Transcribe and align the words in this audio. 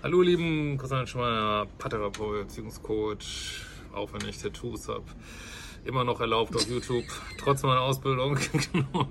Hallo, 0.00 0.22
lieben 0.22 0.78
Christian 0.78 1.08
Schmeiner, 1.08 1.66
Paartherapeut, 1.76 2.46
Beziehungscoach, 2.46 3.64
auch 3.92 4.12
wenn 4.12 4.28
ich 4.28 4.38
Tattoos 4.38 4.86
habe. 4.86 5.02
Immer 5.84 6.04
noch 6.04 6.20
erlaubt 6.20 6.54
auf 6.54 6.70
YouTube, 6.70 7.02
trotz 7.36 7.64
meiner 7.64 7.80
Ausbildung. 7.80 8.38
Genau. 8.72 9.08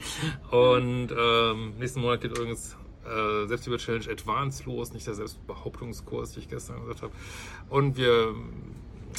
Und 0.49 1.09
ähm, 1.11 1.73
nächsten 1.77 1.99
Monat 1.99 2.21
geht 2.21 2.31
übrigens 2.31 2.77
äh, 3.05 3.47
Selbstliebe-Challenge 3.47 4.09
Advanced 4.09 4.65
los, 4.65 4.93
nicht 4.93 5.05
der 5.05 5.15
Selbstbehauptungskurs, 5.15 6.31
den 6.31 6.43
ich 6.43 6.49
gestern 6.49 6.79
gesagt 6.79 7.01
habe. 7.01 7.11
Und 7.67 7.97
wir 7.97 8.33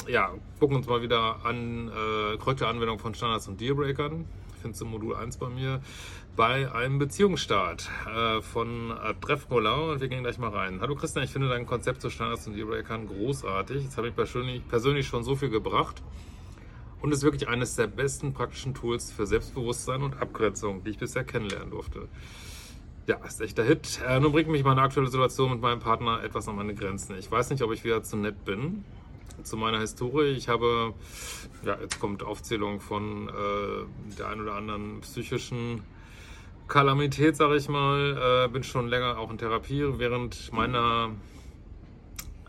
ja, 0.07 0.33
gucken 0.59 0.75
uns 0.75 0.87
mal 0.87 1.03
wieder 1.03 1.45
an 1.45 1.89
äh, 1.89 2.37
korrekte 2.37 2.65
Anwendung 2.65 2.97
von 2.97 3.13
Standards 3.13 3.47
und 3.47 3.61
Dealbreakern. 3.61 4.25
Findest 4.59 4.81
du 4.81 4.85
Modul 4.87 5.15
1 5.15 5.37
bei 5.37 5.49
mir 5.49 5.81
bei 6.39 6.71
einem 6.71 6.99
Beziehungsstart 6.99 7.89
äh, 8.07 8.41
von 8.41 8.93
Treffroller 9.19 9.89
und 9.89 9.99
wir 9.99 10.07
gehen 10.07 10.23
gleich 10.23 10.37
mal 10.37 10.51
rein. 10.51 10.79
Hallo 10.79 10.95
Christian, 10.95 11.25
ich 11.25 11.31
finde 11.31 11.49
dein 11.49 11.65
Konzept 11.65 12.01
zu 12.01 12.09
Standards 12.09 12.47
und 12.47 12.55
Dealbreakern 12.55 13.09
großartig. 13.09 13.83
Jetzt 13.83 13.97
habe 13.97 14.07
ich 14.07 14.15
persönlich, 14.15 14.65
persönlich 14.69 15.05
schon 15.05 15.25
so 15.25 15.35
viel 15.35 15.49
gebracht 15.49 16.01
und 17.01 17.11
ist 17.11 17.23
wirklich 17.23 17.49
eines 17.49 17.75
der 17.75 17.87
besten 17.87 18.31
praktischen 18.31 18.73
Tools 18.73 19.11
für 19.11 19.27
Selbstbewusstsein 19.27 20.01
und 20.01 20.21
Abgrenzung, 20.21 20.81
die 20.85 20.91
ich 20.91 20.97
bisher 20.97 21.25
kennenlernen 21.25 21.71
durfte. 21.71 22.07
Ja, 23.05 23.17
ist 23.17 23.41
echt 23.41 23.57
der 23.57 23.65
Hit. 23.65 23.99
Äh, 24.07 24.21
nun 24.21 24.31
bringt 24.31 24.47
mich 24.47 24.63
meine 24.63 24.81
aktuelle 24.81 25.09
Situation 25.09 25.51
mit 25.51 25.59
meinem 25.59 25.81
Partner 25.81 26.23
etwas 26.23 26.47
an 26.47 26.55
meine 26.55 26.73
Grenzen. 26.73 27.17
Ich 27.17 27.29
weiß 27.29 27.49
nicht, 27.49 27.63
ob 27.63 27.73
ich 27.73 27.83
wieder 27.83 28.01
zu 28.01 28.15
nett 28.15 28.45
bin. 28.45 28.85
Zu 29.43 29.57
meiner 29.57 29.81
Historie. 29.81 30.31
Ich 30.37 30.47
habe, 30.47 30.93
ja, 31.65 31.77
jetzt 31.81 31.99
kommt 31.99 32.23
Aufzählung 32.23 32.79
von 32.79 33.27
äh, 33.27 34.15
der 34.17 34.29
ein 34.29 34.39
oder 34.39 34.55
anderen 34.55 35.01
psychischen 35.01 35.83
Kalamität, 36.69 37.35
sage 37.35 37.57
ich 37.57 37.67
mal. 37.67 38.45
Äh, 38.45 38.47
bin 38.49 38.63
schon 38.63 38.87
länger 38.87 39.17
auch 39.17 39.31
in 39.31 39.37
Therapie. 39.37 39.83
Während 39.97 40.53
meiner, 40.53 41.09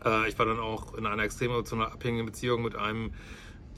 äh, 0.05 0.29
ich 0.29 0.37
war 0.39 0.45
dann 0.45 0.59
auch 0.59 0.93
in 0.93 1.05
einer 1.05 1.23
extrem 1.23 1.51
emotional 1.51 1.87
abhängigen 1.87 2.27
Beziehung 2.27 2.61
mit 2.61 2.75
einem 2.75 3.11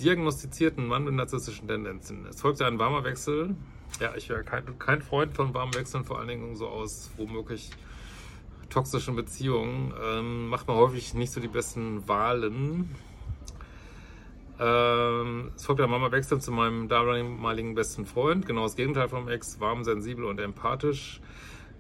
diagnostizierten 0.02 0.86
Mann 0.86 1.06
mit 1.06 1.14
narzisstischen 1.14 1.68
Tendenzen. 1.68 2.26
Es 2.28 2.42
folgte 2.42 2.66
ein 2.66 2.78
warmer 2.78 3.04
Wechsel. 3.04 3.56
Ja, 4.00 4.14
ich 4.16 4.28
wäre 4.30 4.44
kein, 4.44 4.78
kein 4.80 5.02
Freund 5.02 5.34
von 5.34 5.54
warmen 5.54 5.74
Wechseln, 5.76 6.04
vor 6.04 6.20
allen 6.20 6.28
Dingen 6.28 6.56
so 6.56 6.68
aus 6.68 7.12
womöglich 7.16 7.72
toxischen 8.70 9.16
Beziehungen. 9.16 9.94
Ähm, 10.04 10.48
macht 10.48 10.68
man 10.68 10.76
häufig 10.76 11.14
nicht 11.14 11.32
so 11.32 11.40
die 11.40 11.48
besten 11.48 12.08
Wahlen. 12.08 12.90
Ähm, 14.64 15.52
es 15.58 15.66
folgte 15.66 15.84
ein 15.84 15.92
warmer 15.92 16.14
Wechsel 16.14 16.40
zu 16.40 16.54
meinem 16.54 16.88
damaligen 16.88 17.76
besten 17.76 18.06
Freund. 18.06 18.46
Genau 18.46 18.64
das 18.64 18.78
Gegenteil 18.78 19.10
vom 19.10 19.28
Ex. 19.28 19.60
Warm, 19.60 19.84
sensibel 19.84 20.24
und 20.24 20.40
empathisch. 20.40 21.20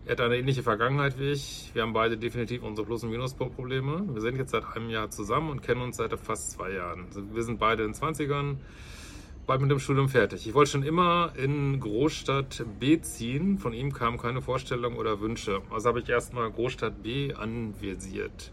Er 0.05 0.13
hat 0.13 0.21
eine 0.21 0.35
ähnliche 0.35 0.63
Vergangenheit 0.63 1.17
wie 1.17 1.31
ich. 1.31 1.71
Wir 1.73 1.83
haben 1.83 1.93
beide 1.93 2.17
definitiv 2.17 2.61
unsere 2.61 2.85
Plus- 2.85 3.05
und 3.05 3.11
Minus-Probleme. 3.11 4.03
Wir 4.13 4.21
sind 4.21 4.35
jetzt 4.35 4.51
seit 4.51 4.65
einem 4.75 4.89
Jahr 4.89 5.09
zusammen 5.09 5.49
und 5.49 5.61
kennen 5.61 5.79
uns 5.79 5.95
seit 5.95 6.11
fast 6.19 6.51
zwei 6.51 6.73
Jahren. 6.73 7.05
Also 7.05 7.23
wir 7.33 7.43
sind 7.43 7.57
beide 7.57 7.85
in 7.85 7.93
20ern, 7.93 8.57
bald 9.47 9.61
mit 9.61 9.71
dem 9.71 9.79
Studium 9.79 10.09
fertig. 10.09 10.45
Ich 10.45 10.53
wollte 10.53 10.71
schon 10.71 10.83
immer 10.83 11.31
in 11.37 11.79
Großstadt 11.79 12.65
B 12.81 12.99
ziehen. 12.99 13.59
Von 13.59 13.71
ihm 13.71 13.93
kamen 13.93 14.17
keine 14.17 14.41
Vorstellungen 14.41 14.97
oder 14.97 15.21
Wünsche. 15.21 15.61
Also 15.69 15.87
habe 15.87 16.01
ich 16.01 16.09
erstmal 16.09 16.51
Großstadt 16.51 17.01
B 17.01 17.33
anvisiert. 17.33 18.51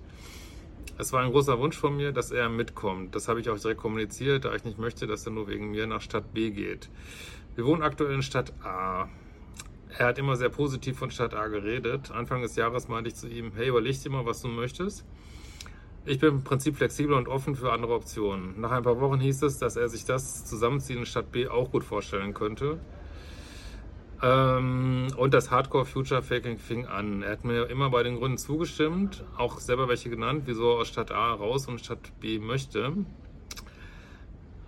Es 1.00 1.14
war 1.14 1.22
ein 1.22 1.30
großer 1.30 1.58
Wunsch 1.58 1.78
von 1.78 1.96
mir, 1.96 2.12
dass 2.12 2.30
er 2.30 2.50
mitkommt. 2.50 3.14
Das 3.14 3.26
habe 3.26 3.40
ich 3.40 3.48
auch 3.48 3.58
direkt 3.58 3.80
kommuniziert, 3.80 4.44
da 4.44 4.54
ich 4.54 4.64
nicht 4.64 4.78
möchte, 4.78 5.06
dass 5.06 5.24
er 5.24 5.32
nur 5.32 5.48
wegen 5.48 5.70
mir 5.70 5.86
nach 5.86 6.02
Stadt 6.02 6.34
B 6.34 6.50
geht. 6.50 6.90
Wir 7.54 7.64
wohnen 7.64 7.80
aktuell 7.80 8.12
in 8.12 8.20
Stadt 8.20 8.52
A. 8.62 9.08
Er 9.96 10.06
hat 10.08 10.18
immer 10.18 10.36
sehr 10.36 10.50
positiv 10.50 10.98
von 10.98 11.10
Stadt 11.10 11.32
A 11.32 11.46
geredet. 11.46 12.10
Anfang 12.10 12.42
des 12.42 12.54
Jahres 12.54 12.88
meinte 12.88 13.08
ich 13.08 13.14
zu 13.14 13.28
ihm, 13.28 13.52
hey, 13.56 13.68
überleg 13.68 13.98
dir 14.02 14.10
mal, 14.10 14.26
was 14.26 14.42
du 14.42 14.48
möchtest. 14.48 15.06
Ich 16.04 16.18
bin 16.18 16.28
im 16.34 16.44
Prinzip 16.44 16.76
flexibel 16.76 17.14
und 17.14 17.28
offen 17.28 17.56
für 17.56 17.72
andere 17.72 17.94
Optionen. 17.94 18.60
Nach 18.60 18.70
ein 18.70 18.82
paar 18.82 19.00
Wochen 19.00 19.20
hieß 19.20 19.42
es, 19.44 19.56
dass 19.56 19.76
er 19.76 19.88
sich 19.88 20.04
das 20.04 20.44
Zusammenziehen 20.44 20.98
in 20.98 21.06
Stadt 21.06 21.32
B 21.32 21.48
auch 21.48 21.70
gut 21.70 21.82
vorstellen 21.82 22.34
könnte. 22.34 22.78
Ähm, 24.22 25.08
und 25.16 25.32
das 25.32 25.50
Hardcore 25.50 25.86
Future 25.86 26.22
Faking 26.22 26.58
fing 26.58 26.86
an. 26.86 27.22
Er 27.22 27.32
hat 27.32 27.44
mir 27.44 27.70
immer 27.70 27.91
bei 27.91 28.03
den 28.03 28.16
Gründen 28.16 28.38
zugestimmt, 28.38 29.25
auch 29.36 29.58
selber 29.58 29.88
welche 29.88 30.10
genannt, 30.10 30.42
wieso 30.47 30.72
er 30.72 30.81
aus 30.81 30.88
Stadt 30.88 31.10
A 31.10 31.32
raus 31.32 31.69
und 31.69 31.81
Stadt 31.81 32.12
B 32.20 32.38
möchte 32.38 32.92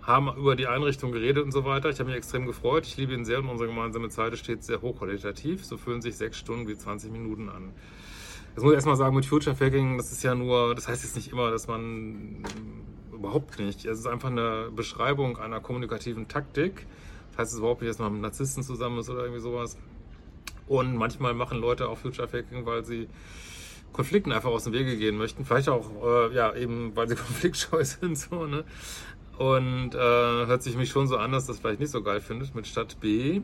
haben 0.03 0.35
über 0.35 0.55
die 0.55 0.67
Einrichtung 0.67 1.11
geredet 1.11 1.43
und 1.43 1.51
so 1.51 1.65
weiter. 1.65 1.89
Ich 1.89 1.99
habe 1.99 2.09
mich 2.09 2.17
extrem 2.17 2.45
gefreut. 2.45 2.85
Ich 2.85 2.97
liebe 2.97 3.13
ihn 3.13 3.25
sehr 3.25 3.39
und 3.39 3.47
unsere 3.47 3.69
gemeinsame 3.69 4.09
Zeit 4.09 4.37
steht 4.37 4.63
sehr 4.63 4.81
hochqualitativ. 4.81 5.63
So 5.65 5.77
fühlen 5.77 6.01
sich 6.01 6.17
sechs 6.17 6.37
Stunden 6.37 6.67
wie 6.67 6.75
20 6.75 7.11
Minuten 7.11 7.49
an. 7.49 7.71
Das 8.55 8.63
muss 8.63 8.73
ich 8.73 8.75
erstmal 8.75 8.97
sagen, 8.97 9.15
mit 9.15 9.25
Future 9.25 9.55
Faking, 9.55 9.97
das 9.97 10.11
ist 10.11 10.23
ja 10.23 10.35
nur, 10.35 10.75
das 10.75 10.87
heißt 10.87 11.03
jetzt 11.03 11.15
nicht 11.15 11.31
immer, 11.31 11.49
dass 11.49 11.67
man 11.67 12.43
überhaupt 13.11 13.57
nicht. 13.57 13.85
Es 13.85 13.97
ist 13.97 14.05
einfach 14.05 14.29
eine 14.29 14.69
Beschreibung 14.75 15.37
einer 15.37 15.59
kommunikativen 15.59 16.27
Taktik. 16.27 16.85
Das 17.33 17.39
heißt 17.39 17.53
es 17.53 17.59
überhaupt 17.59 17.81
nicht, 17.81 17.89
dass 17.89 17.99
man 17.99 18.13
mit 18.13 18.21
Narzissten 18.21 18.63
zusammen 18.63 18.99
ist 18.99 19.09
oder 19.09 19.23
irgendwie 19.23 19.41
sowas. 19.41 19.77
Und 20.67 20.95
manchmal 20.95 21.33
machen 21.33 21.59
Leute 21.59 21.89
auch 21.89 21.97
Future 21.97 22.27
Faking, 22.27 22.65
weil 22.65 22.85
sie 22.85 23.09
Konflikten 23.91 24.31
einfach 24.31 24.49
aus 24.49 24.65
dem 24.65 24.73
Wege 24.73 24.95
gehen 24.97 25.17
möchten. 25.17 25.43
Vielleicht 25.45 25.69
auch, 25.69 25.89
äh, 26.03 26.35
ja, 26.35 26.55
eben, 26.55 26.95
weil 26.95 27.07
sie 27.09 27.15
konfliktscheu 27.15 27.83
sind, 27.83 28.17
so, 28.17 28.45
ne? 28.45 28.63
Und 29.37 29.95
äh, 29.95 29.97
hört 29.97 30.61
sich 30.61 30.77
mich 30.77 30.91
schon 30.91 31.07
so 31.07 31.17
an, 31.17 31.31
dass 31.31 31.47
das 31.47 31.59
vielleicht 31.59 31.79
nicht 31.79 31.89
so 31.89 32.03
geil 32.03 32.21
findet 32.21 32.53
mit 32.53 32.67
Stadt 32.67 32.99
B. 32.99 33.41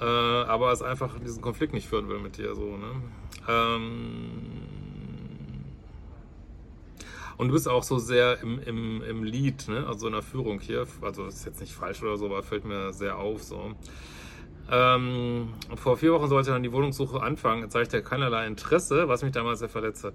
Äh, 0.00 0.04
aber 0.04 0.72
es 0.72 0.80
einfach 0.80 1.18
diesen 1.20 1.42
Konflikt 1.42 1.74
nicht 1.74 1.88
führen 1.88 2.08
will 2.08 2.20
mit 2.20 2.38
dir. 2.38 2.54
So, 2.54 2.76
ne? 2.78 3.02
Ähm 3.48 4.79
und 7.40 7.48
du 7.48 7.54
bist 7.54 7.66
auch 7.68 7.82
so 7.82 7.98
sehr 7.98 8.42
im, 8.42 8.60
im, 8.64 9.02
im 9.02 9.24
Lead, 9.24 9.66
ne? 9.66 9.86
also 9.86 10.08
in 10.08 10.12
der 10.12 10.20
Führung 10.20 10.60
hier. 10.60 10.86
Also 11.00 11.24
das 11.24 11.36
ist 11.36 11.46
jetzt 11.46 11.60
nicht 11.62 11.72
falsch 11.72 12.02
oder 12.02 12.18
so, 12.18 12.26
aber 12.26 12.42
fällt 12.42 12.66
mir 12.66 12.92
sehr 12.92 13.16
auf. 13.16 13.42
So. 13.42 13.72
Ähm, 14.70 15.48
vor 15.74 15.96
vier 15.96 16.12
Wochen 16.12 16.28
sollte 16.28 16.50
dann 16.50 16.62
die 16.62 16.70
Wohnungssuche 16.70 17.22
anfangen. 17.22 17.62
Jetzt 17.62 17.72
zeigt 17.72 17.94
er 17.94 18.02
keinerlei 18.02 18.46
Interesse, 18.46 19.08
was 19.08 19.22
mich 19.22 19.32
damals 19.32 19.60
sehr 19.60 19.70
verletze. 19.70 20.12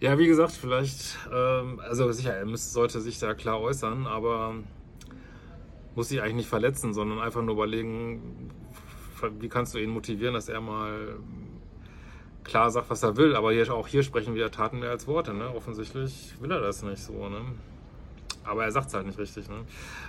Ja, 0.00 0.18
wie 0.18 0.26
gesagt, 0.26 0.52
vielleicht, 0.52 1.16
ähm, 1.32 1.80
also 1.80 2.12
sicher, 2.12 2.34
er 2.34 2.44
müsste, 2.44 2.70
sollte 2.70 3.00
sich 3.00 3.18
da 3.18 3.32
klar 3.32 3.58
äußern, 3.58 4.06
aber 4.06 4.56
muss 5.94 6.10
sich 6.10 6.20
eigentlich 6.20 6.34
nicht 6.34 6.48
verletzen, 6.50 6.92
sondern 6.92 7.20
einfach 7.20 7.40
nur 7.40 7.54
überlegen, 7.54 8.50
wie 9.40 9.48
kannst 9.48 9.72
du 9.72 9.78
ihn 9.78 9.88
motivieren, 9.88 10.34
dass 10.34 10.50
er 10.50 10.60
mal 10.60 11.16
klar 12.46 12.70
sagt, 12.70 12.88
was 12.88 13.02
er 13.02 13.16
will. 13.16 13.36
Aber 13.36 13.52
hier, 13.52 13.72
auch 13.74 13.88
hier 13.88 14.02
sprechen 14.02 14.34
wir 14.34 14.50
Taten 14.50 14.78
mehr 14.78 14.90
als 14.90 15.06
Worte. 15.06 15.34
Ne? 15.34 15.48
Offensichtlich 15.54 16.34
will 16.40 16.50
er 16.50 16.60
das 16.60 16.82
nicht 16.82 17.02
so. 17.02 17.28
Ne? 17.28 17.40
Aber 18.44 18.64
er 18.64 18.72
sagt 18.72 18.88
es 18.88 18.94
halt 18.94 19.06
nicht 19.06 19.18
richtig. 19.18 19.48
Ne? 19.48 19.56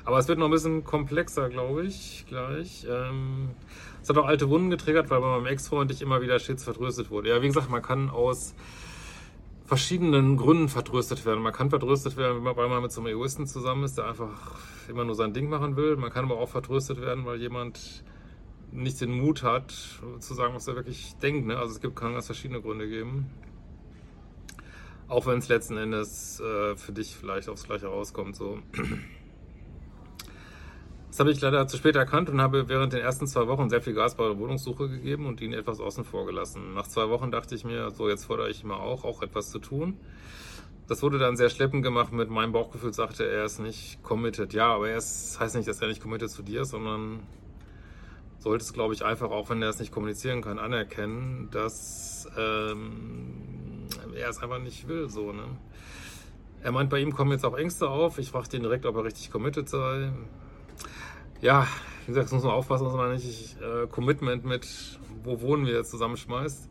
Aber 0.06 0.20
es 0.20 0.28
wird 0.28 0.40
noch 0.40 0.46
ein 0.46 0.52
bisschen 0.52 0.84
komplexer, 0.84 1.50
glaube 1.50 1.86
ich, 1.86 2.26
gleich. 2.28 2.86
Ähm, 2.90 3.50
es 4.02 4.10
hat 4.10 4.18
auch 4.18 4.26
alte 4.26 4.50
Wunden 4.50 4.70
getriggert, 4.70 5.10
weil 5.10 5.20
bei 5.20 5.28
meinem 5.28 5.48
Ex-Freund 5.48 5.92
ich 5.92 6.02
immer 6.02 6.22
wieder 6.22 6.40
stets 6.40 6.64
vertröstet 6.64 7.10
wurde. 7.10 7.30
Ja, 7.30 7.42
wie 7.42 7.48
gesagt, 7.48 7.70
man 7.70 7.82
kann 7.82 8.10
aus 8.10 8.54
verschiedenen 9.66 10.38
Gründen 10.38 10.70
vertröstet 10.70 11.26
werden. 11.26 11.44
Man 11.44 11.52
kann 11.52 11.70
vertröstet 11.70 12.16
werden, 12.16 12.46
weil 12.46 12.70
man 12.70 12.82
mit 12.82 12.92
so 12.92 13.02
einem 13.02 13.08
Egoisten 13.08 13.48
zusammen 13.48 13.84
ist, 13.84 13.98
der 13.98 14.08
einfach 14.08 14.60
immer 14.88 15.04
nur 15.04 15.16
sein 15.16 15.34
Ding 15.34 15.50
machen 15.50 15.76
will. 15.76 15.98
Man 15.98 16.10
kann 16.10 16.24
aber 16.24 16.38
auch 16.38 16.48
vertröstet 16.48 17.02
werden, 17.02 17.26
weil 17.26 17.42
jemand 17.42 18.04
nicht 18.72 19.02
den 19.02 19.12
Mut 19.12 19.44
hat, 19.44 19.72
zu 20.20 20.34
sagen, 20.34 20.54
was 20.54 20.68
er 20.68 20.76
wirklich 20.76 21.16
denkt. 21.22 21.48
Ne? 21.48 21.58
Also 21.58 21.74
es 21.74 21.82
gibt, 21.82 21.96
kann 21.96 22.14
ganz 22.14 22.26
verschiedene 22.26 22.62
Gründe 22.62 22.88
geben. 22.88 23.30
Auch 25.08 25.26
wenn 25.26 25.40
es 25.40 25.48
letzten 25.48 25.78
Endes 25.78 26.40
äh, 26.42 26.76
für 26.76 26.92
dich 26.92 27.16
vielleicht 27.16 27.48
aufs 27.50 27.64
Gleiche 27.64 27.88
rauskommt. 27.88 28.36
So. 28.36 28.60
Das 31.10 31.22
habe 31.22 31.32
ich 31.32 31.42
leider 31.42 31.66
zu 31.66 31.78
spät 31.78 31.96
erkannt 31.96 32.30
und 32.30 32.40
habe 32.42 32.70
während 32.70 32.94
den 32.94 33.00
ersten 33.00 33.26
zwei 33.26 33.48
Wochen 33.48 33.72
sehr 33.72 33.82
viel 33.82 33.96
Gas 33.96 34.16
bei 34.16 34.28
der 34.28 34.38
Wohnungssuche 34.38 34.88
gegeben 34.88 35.26
und 35.26 35.42
ihn 35.42 35.52
etwas 35.52 35.80
außen 35.80 36.04
vor 36.04 36.28
gelassen. 36.28 36.76
Nach 36.76 36.88
zwei 36.88 37.10
Wochen 37.10 37.32
dachte 37.32 37.56
ich 37.56 37.64
mir, 37.64 37.90
so 37.90 38.08
jetzt 38.08 38.26
fordere 38.26 38.52
ich 38.52 38.64
immer 38.64 38.80
auch, 38.82 39.04
auch 39.04 39.24
etwas 39.24 39.50
zu 39.50 39.58
tun. 39.58 39.98
Das 40.88 41.02
wurde 41.02 41.18
dann 41.18 41.36
sehr 41.36 41.50
schleppend 41.50 41.82
gemacht 41.82 42.14
mit 42.14 42.30
meinem 42.30 42.52
Bauchgefühl, 42.52 42.94
sagte 42.94 43.28
er 43.28 43.46
ist 43.46 43.58
nicht 43.58 44.04
committed. 44.04 44.54
Ja, 44.54 44.76
aber 44.76 44.90
er 44.90 44.98
ist, 44.98 45.40
heißt 45.40 45.56
nicht, 45.56 45.68
dass 45.68 45.82
er 45.82 45.88
nicht 45.88 46.04
committed 46.04 46.30
zu 46.30 46.44
dir 46.44 46.62
ist, 46.62 46.70
sondern 46.70 47.22
sollte 48.48 48.64
es, 48.64 48.72
glaube 48.72 48.94
ich, 48.94 49.04
einfach, 49.04 49.30
auch 49.30 49.50
wenn 49.50 49.62
er 49.62 49.70
es 49.70 49.80
nicht 49.80 49.92
kommunizieren 49.92 50.42
kann, 50.42 50.58
anerkennen, 50.58 51.50
dass 51.52 52.30
ähm, 52.38 53.88
er 54.16 54.30
es 54.30 54.42
einfach 54.42 54.60
nicht 54.60 54.88
will. 54.88 55.10
So, 55.10 55.34
ne? 55.34 55.44
Er 56.64 56.72
meint, 56.72 56.90
bei 56.90 57.00
ihm 57.00 57.14
kommen 57.14 57.32
jetzt 57.32 57.46
auch 57.46 57.58
Ängste 57.58 57.90
auf. 57.90 58.18
Ich 58.20 58.32
frage 58.32 58.56
ihn 58.56 58.64
direkt, 58.64 58.86
ob 58.86 58.96
er 58.96 59.04
richtig 59.04 59.32
committed 59.32 59.68
sei. 59.68 60.12
Ja, 61.42 61.68
wie 62.06 62.14
gesagt, 62.14 62.32
muss 62.32 62.44
man 62.44 62.54
aufpassen, 62.54 62.86
dass 62.86 62.94
man 62.94 63.14
nicht 63.14 63.58
äh, 63.62 63.86
Commitment 63.88 64.46
mit, 64.46 64.66
wo 65.24 65.42
wohnen 65.42 65.66
wir, 65.66 65.74
jetzt 65.74 65.92
zusammenschmeißt. 65.92 66.70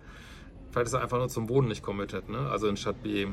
Vielleicht 0.70 0.86
ist 0.86 0.94
er 0.94 1.02
einfach 1.02 1.18
nur 1.18 1.28
zum 1.28 1.48
Wohnen 1.50 1.68
nicht 1.68 1.82
committed, 1.82 2.30
ne? 2.30 2.48
also 2.50 2.68
in 2.68 2.76
Stadt 2.78 3.02
B. 3.02 3.26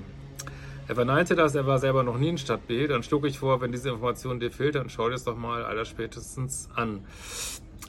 Er 0.86 0.96
verneinte 0.96 1.36
das, 1.36 1.56
er 1.56 1.66
war 1.66 1.80
selber 1.80 2.04
noch 2.04 2.18
nie 2.18 2.28
in 2.28 2.38
Stadt 2.38 2.68
B. 2.68 2.88
Dann 2.88 3.04
schlug 3.04 3.26
ich 3.26 3.40
vor, 3.40 3.62
wenn 3.62 3.72
diese 3.72 3.90
Information 3.90 4.42
dir 4.42 4.52
fehlt, 4.52 4.76
dann 4.76 4.90
schau 4.90 5.08
dir 5.08 5.16
es 5.16 5.24
doch 5.24 5.38
mal 5.38 5.64
aller 5.64 5.86
spätestens 5.86 6.70
an. 6.76 7.06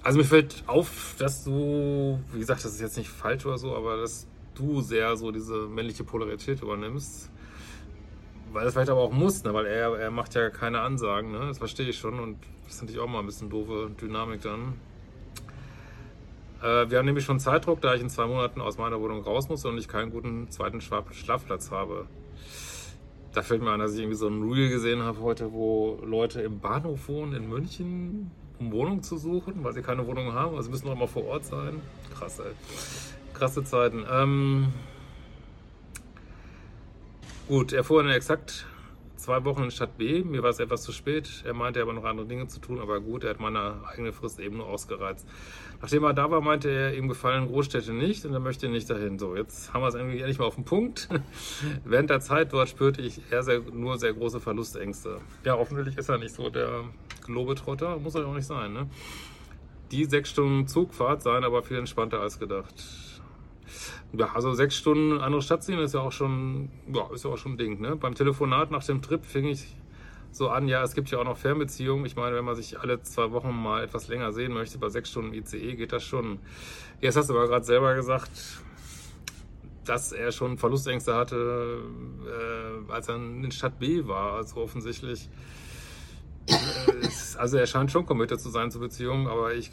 Also 0.05 0.19
mir 0.19 0.25
fällt 0.25 0.63
auf, 0.67 1.17
dass 1.19 1.45
du, 1.45 2.21
wie 2.31 2.39
gesagt, 2.39 2.63
das 2.63 2.75
ist 2.75 2.81
jetzt 2.83 2.99
nicht 2.99 3.09
falsch 3.09 3.47
oder 3.47 3.57
so, 3.57 3.75
aber 3.75 3.97
dass 3.97 4.29
du 4.55 4.83
sehr 4.83 5.17
so 5.17 5.31
diese 5.31 5.67
männliche 5.67 6.05
Polarität 6.05 6.61
übernimmst. 6.61 7.31
Weil 8.53 8.65
das 8.67 8.75
vielleicht 8.75 8.91
aber 8.91 9.01
auch 9.01 9.13
muss, 9.13 9.43
ne? 9.45 9.55
weil 9.55 9.65
er, 9.65 9.99
er 9.99 10.11
macht 10.11 10.35
ja 10.35 10.51
keine 10.51 10.81
Ansagen, 10.81 11.33
ne? 11.33 11.47
das 11.49 11.57
verstehe 11.57 11.89
ich 11.89 11.99
schon 11.99 12.21
und 12.21 12.37
das 12.65 12.75
ist 12.75 12.83
natürlich 12.83 13.01
auch 13.01 13.09
mal 13.09 13.21
ein 13.21 13.27
bisschen 13.27 13.49
doofe 13.49 13.91
Dynamik 13.99 14.43
dann. 14.43 14.75
Äh, 16.63 16.91
wir 16.91 16.99
haben 16.99 17.07
nämlich 17.07 17.25
schon 17.25 17.41
Zeitdruck, 17.41 17.81
da 17.81 17.95
ich 17.95 18.03
in 18.03 18.11
zwei 18.11 18.27
Monaten 18.27 18.61
aus 18.61 18.77
meiner 18.77 19.01
Wohnung 19.01 19.23
raus 19.23 19.49
muss 19.49 19.65
und 19.65 19.79
ich 19.79 19.89
keinen 19.89 20.11
guten 20.11 20.51
zweiten 20.51 20.83
Schlafplatz 20.83 21.71
habe. 21.71 22.07
Da 23.33 23.41
fällt 23.41 23.63
mir 23.63 23.73
ein, 23.73 23.81
dass 23.81 23.95
ich 23.95 24.01
irgendwie 24.01 24.19
so 24.19 24.29
ein 24.29 24.43
Reel 24.43 24.69
gesehen 24.69 25.03
habe 25.03 25.21
heute, 25.21 25.53
wo 25.55 25.99
Leute 26.05 26.43
im 26.43 26.61
Bahnhof 26.61 27.09
wohnen 27.09 27.33
in 27.33 27.49
München, 27.49 28.31
um 28.59 28.73
Wohnung 28.73 29.03
zu 29.03 29.17
suchen, 29.19 29.63
weil 29.65 29.73
sie 29.73 29.83
keine 29.83 30.07
Wohnung 30.07 30.33
haben. 30.33 30.57
Also 30.57 30.71
müssen 30.71 30.87
noch 30.87 30.97
mal 30.97 31.09
vor 31.09 31.25
Ort 31.27 31.45
sein. 31.45 31.81
Krass, 32.17 32.39
ey. 32.39 32.53
Krasse 33.33 33.65
Zeiten. 33.65 34.05
Ähm 34.11 34.73
Gut, 37.49 37.75
er 37.75 37.85
fuhr 37.85 38.07
exakt 38.07 38.67
zwei 39.25 39.43
Wochen 39.45 39.63
in 39.65 39.71
Stadt 39.71 39.97
B. 39.97 40.23
Mir 40.23 40.43
war 40.43 40.51
es 40.51 40.59
etwas 40.59 40.83
zu 40.83 40.93
spät. 40.93 41.43
Er 41.47 41.55
meinte, 41.55 41.81
er 41.81 41.87
habe 41.87 41.95
noch 41.95 42.05
andere 42.05 42.27
Dinge 42.27 42.47
zu 42.47 42.61
tun, 42.61 42.79
aber 42.79 43.01
gut, 43.01 43.25
er 43.25 43.31
hat 43.31 43.41
meine 43.41 43.81
eigene 43.87 44.13
Frist 44.13 44.39
eben 44.39 44.59
nur 44.59 44.67
ausgereizt. 44.67 45.27
Nachdem 45.81 46.05
er 46.05 46.13
da 46.13 46.31
war, 46.31 46.43
meinte 46.43 46.69
er, 46.69 46.95
ihm 46.95 47.09
gefallen 47.09 47.47
Großstädte 47.47 47.95
nicht 47.95 48.27
und 48.27 48.35
er 48.35 48.41
möchte 48.41 48.69
nicht 48.69 48.89
dahin. 48.91 49.19
So, 49.19 49.35
jetzt 49.35 49.73
haben 49.73 49.81
wir 49.83 49.89
es 49.89 49.95
irgendwie 49.95 50.19
endlich 50.19 50.39
mal 50.39 50.45
auf 50.45 50.57
den 50.57 50.65
Punkt. 50.65 51.09
Während 51.85 52.11
der 52.11 52.21
Zeit 52.21 52.53
dort 52.53 52.69
spürte 52.69 53.01
ich 53.01 53.21
eher 53.31 53.43
sehr, 53.43 53.61
nur 53.61 53.97
sehr 53.99 54.13
große 54.13 54.41
Verlustängste. 54.41 55.17
Ja, 55.45 55.57
offensichtlich 55.57 55.97
ist 55.97 56.11
er 56.11 56.19
nicht 56.19 56.35
so 56.35 56.51
der 56.51 56.85
Globetrotter, 57.25 57.97
muss 57.99 58.15
er 58.15 58.27
auch 58.27 58.35
nicht 58.35 58.47
sein. 58.47 58.75
Ne? 58.75 58.91
Die 59.91 60.05
sechs 60.05 60.31
Stunden 60.31 60.67
Zugfahrt 60.67 61.23
seien 61.23 61.45
aber 61.45 61.63
viel 61.63 61.79
entspannter 61.79 62.21
als 62.21 62.39
gedacht. 62.39 62.75
Ja, 64.13 64.33
also 64.35 64.53
sechs 64.53 64.77
Stunden 64.77 65.21
andere 65.21 65.43
Stadt 65.43 65.63
ziehen 65.65 65.79
ist 65.79 65.95
ja 65.95 66.01
auch 66.01 66.13
schon, 66.13 66.71
ja, 66.93 67.09
ist 67.13 67.25
ja 67.25 67.31
auch 67.31 67.39
schon 67.39 67.53
ein 67.53 67.59
Ding. 67.59 67.81
Ne? 67.81 67.97
Beim 67.97 68.15
Telefonat 68.15 68.71
nach 68.71 68.85
dem 68.85 69.03
Trip 69.03 69.25
fing 69.25 69.47
ich 69.47 69.67
so 70.31 70.49
an, 70.49 70.67
ja, 70.67 70.83
es 70.83 70.95
gibt 70.95 71.11
ja 71.11 71.19
auch 71.19 71.25
noch 71.25 71.37
Fernbeziehungen. 71.37 72.07
Ich 72.07 72.17
meine, 72.17 72.35
wenn 72.35 72.45
man 72.45 72.57
sich 72.57 72.81
alle 72.81 73.01
zwei 73.03 73.31
Wochen 73.31 73.51
mal 73.51 73.85
etwas 73.85 74.09
länger 74.09 74.33
sehen 74.33 74.53
möchte, 74.53 74.79
bei 74.79 74.89
sechs 74.89 75.11
Stunden 75.11 75.33
ICE 75.33 75.77
geht 75.77 75.93
das 75.93 76.03
schon. 76.03 76.41
Jetzt 77.01 77.17
hast 77.17 77.31
du 77.31 77.35
aber 77.35 77.47
gerade 77.47 77.65
selber 77.65 77.95
gesagt, 77.95 78.31
dass 79.85 80.13
er 80.13 80.33
schon 80.33 80.59
Verlustängste 80.59 81.15
hatte, 81.15 81.83
äh, 82.27 82.93
als 82.93 83.09
er 83.09 83.17
in 83.17 83.51
Stadt 83.53 83.79
B 83.79 84.07
war. 84.07 84.35
Also 84.35 84.57
offensichtlich, 84.57 85.29
äh, 86.49 86.55
also 87.39 87.57
er 87.59 87.67
scheint 87.67 87.93
schon 87.93 88.07
committed 88.07 88.41
zu 88.41 88.51
sein 88.51 88.71
zur 88.71 88.81
Beziehung, 88.81 89.29
aber 89.29 89.55
ich 89.55 89.71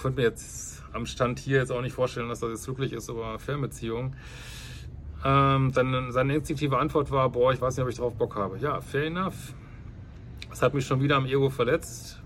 könnte 0.00 0.20
mir 0.20 0.26
jetzt 0.26 0.82
am 0.92 1.06
Stand 1.06 1.38
hier 1.38 1.58
jetzt 1.58 1.72
auch 1.72 1.82
nicht 1.82 1.94
vorstellen, 1.94 2.28
dass 2.28 2.42
er 2.42 2.50
jetzt 2.50 2.64
glücklich 2.64 2.92
ist 2.92 3.08
über 3.08 3.38
Fernbeziehungen. 3.38 4.16
Ähm, 5.24 5.72
dann 5.72 6.12
seine 6.12 6.34
instinktive 6.36 6.78
Antwort 6.78 7.10
war, 7.10 7.30
boah, 7.30 7.52
ich 7.52 7.60
weiß 7.60 7.76
nicht, 7.76 7.84
ob 7.84 7.90
ich 7.90 7.96
drauf 7.96 8.14
Bock 8.14 8.36
habe. 8.36 8.58
Ja, 8.58 8.80
fair 8.80 9.06
enough. 9.06 9.54
Das 10.50 10.62
hat 10.62 10.74
mich 10.74 10.86
schon 10.86 11.00
wieder 11.00 11.16
am 11.16 11.26
Ego 11.26 11.50
verletzt. 11.50 12.20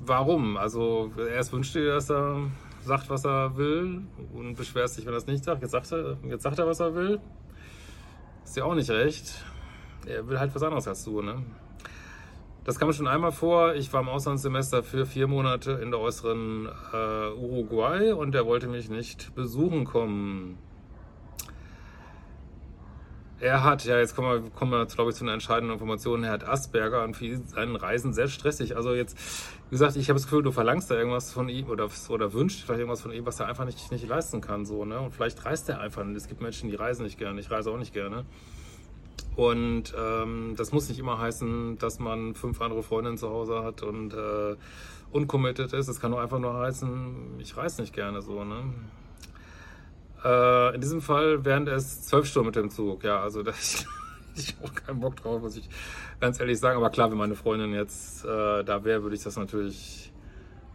Warum? 0.00 0.56
Also 0.56 1.12
erst 1.16 1.52
wünschte 1.52 1.80
er, 1.80 1.94
dass 1.94 2.10
er 2.10 2.50
sagt, 2.84 3.10
was 3.10 3.24
er 3.24 3.56
will 3.56 4.02
und 4.32 4.56
beschwert 4.56 4.88
sich, 4.90 5.06
wenn 5.06 5.12
er 5.12 5.18
es 5.18 5.26
nicht 5.26 5.44
sagt. 5.44 5.62
Jetzt 5.62 5.70
sagt 5.70 5.92
er, 5.92 6.16
jetzt 6.24 6.42
sagt 6.42 6.58
er, 6.58 6.66
was 6.66 6.80
er 6.80 6.94
will. 6.94 7.20
Ist 8.44 8.56
ja 8.56 8.64
auch 8.64 8.74
nicht 8.74 8.90
recht. 8.90 9.44
Er 10.06 10.26
will 10.26 10.38
halt 10.40 10.52
was 10.54 10.62
anderes 10.62 10.88
als 10.88 11.04
du, 11.04 11.22
ne? 11.22 11.42
Das 12.64 12.78
kam 12.78 12.92
schon 12.92 13.08
einmal 13.08 13.32
vor. 13.32 13.74
Ich 13.74 13.92
war 13.92 14.00
im 14.02 14.08
Auslandssemester 14.08 14.84
für 14.84 15.04
vier 15.04 15.26
Monate 15.26 15.72
in 15.72 15.90
der 15.90 15.98
äußeren 15.98 16.68
äh, 16.92 17.30
Uruguay 17.32 18.12
und 18.12 18.36
er 18.36 18.46
wollte 18.46 18.68
mich 18.68 18.88
nicht 18.88 19.34
besuchen 19.34 19.84
kommen. 19.84 20.58
Er 23.40 23.64
hat, 23.64 23.84
ja, 23.84 23.98
jetzt 23.98 24.14
kommen 24.14 24.44
wir, 24.44 24.50
kommen 24.50 24.70
wir 24.70 24.86
glaube 24.86 25.10
ich, 25.10 25.16
zu 25.16 25.24
einer 25.24 25.32
entscheidenden 25.32 25.72
Information. 25.72 26.22
Er 26.22 26.30
hat 26.30 26.46
Asperger 26.46 27.02
und 27.02 27.16
für 27.16 27.36
seinen 27.38 27.74
Reisen 27.74 28.12
sehr 28.12 28.28
stressig. 28.28 28.76
Also 28.76 28.94
jetzt, 28.94 29.18
wie 29.68 29.70
gesagt, 29.70 29.96
ich 29.96 30.08
habe 30.08 30.20
das 30.20 30.26
Gefühl, 30.26 30.44
du 30.44 30.52
verlangst 30.52 30.88
da 30.88 30.94
irgendwas 30.94 31.32
von 31.32 31.48
ihm 31.48 31.68
oder, 31.68 31.88
oder 32.10 32.32
wünscht 32.32 32.64
vielleicht 32.64 32.78
irgendwas 32.78 33.02
von 33.02 33.10
ihm, 33.10 33.26
was 33.26 33.40
er 33.40 33.46
einfach 33.48 33.64
nicht, 33.64 33.90
nicht 33.90 34.06
leisten 34.06 34.40
kann. 34.40 34.64
So, 34.64 34.84
ne? 34.84 35.00
Und 35.00 35.12
vielleicht 35.12 35.44
reist 35.44 35.68
er 35.68 35.80
einfach. 35.80 36.06
Es 36.14 36.28
gibt 36.28 36.40
Menschen, 36.40 36.70
die 36.70 36.76
reisen 36.76 37.02
nicht 37.02 37.18
gerne. 37.18 37.40
Ich 37.40 37.50
reise 37.50 37.72
auch 37.72 37.78
nicht 37.78 37.92
gerne. 37.92 38.24
Und 39.34 39.94
ähm, 39.98 40.54
das 40.56 40.72
muss 40.72 40.88
nicht 40.88 40.98
immer 40.98 41.18
heißen, 41.18 41.78
dass 41.78 41.98
man 41.98 42.34
fünf 42.34 42.60
andere 42.60 42.82
Freundinnen 42.82 43.16
zu 43.16 43.30
Hause 43.30 43.64
hat 43.64 43.82
und 43.82 44.12
äh, 44.12 44.56
uncommitted 45.10 45.72
ist. 45.72 45.88
Es 45.88 46.00
kann 46.00 46.10
nur 46.10 46.20
einfach 46.20 46.38
nur 46.38 46.54
heißen, 46.54 47.38
ich 47.38 47.56
reise 47.56 47.80
nicht 47.80 47.94
gerne 47.94 48.20
so. 48.20 48.44
Ne? 48.44 48.74
Äh, 50.24 50.74
in 50.74 50.80
diesem 50.80 51.00
Fall 51.00 51.44
wären 51.44 51.66
es 51.66 52.02
zwölf 52.02 52.26
Stunden 52.26 52.46
mit 52.46 52.56
dem 52.56 52.70
Zug. 52.70 53.04
Ja, 53.04 53.20
also 53.20 53.42
da 53.42 53.52
ich, 53.52 53.86
ich 54.36 54.54
auch 54.62 54.74
keinen 54.74 55.00
Bock 55.00 55.16
drauf, 55.16 55.40
muss 55.40 55.56
ich 55.56 55.68
ganz 56.20 56.38
ehrlich 56.38 56.58
sagen. 56.58 56.76
Aber 56.76 56.90
klar, 56.90 57.10
wenn 57.10 57.18
meine 57.18 57.34
Freundin 57.34 57.72
jetzt 57.72 58.24
äh, 58.24 58.62
da 58.64 58.84
wäre, 58.84 59.02
würde 59.02 59.16
ich 59.16 59.22
das 59.22 59.36
natürlich 59.36 60.12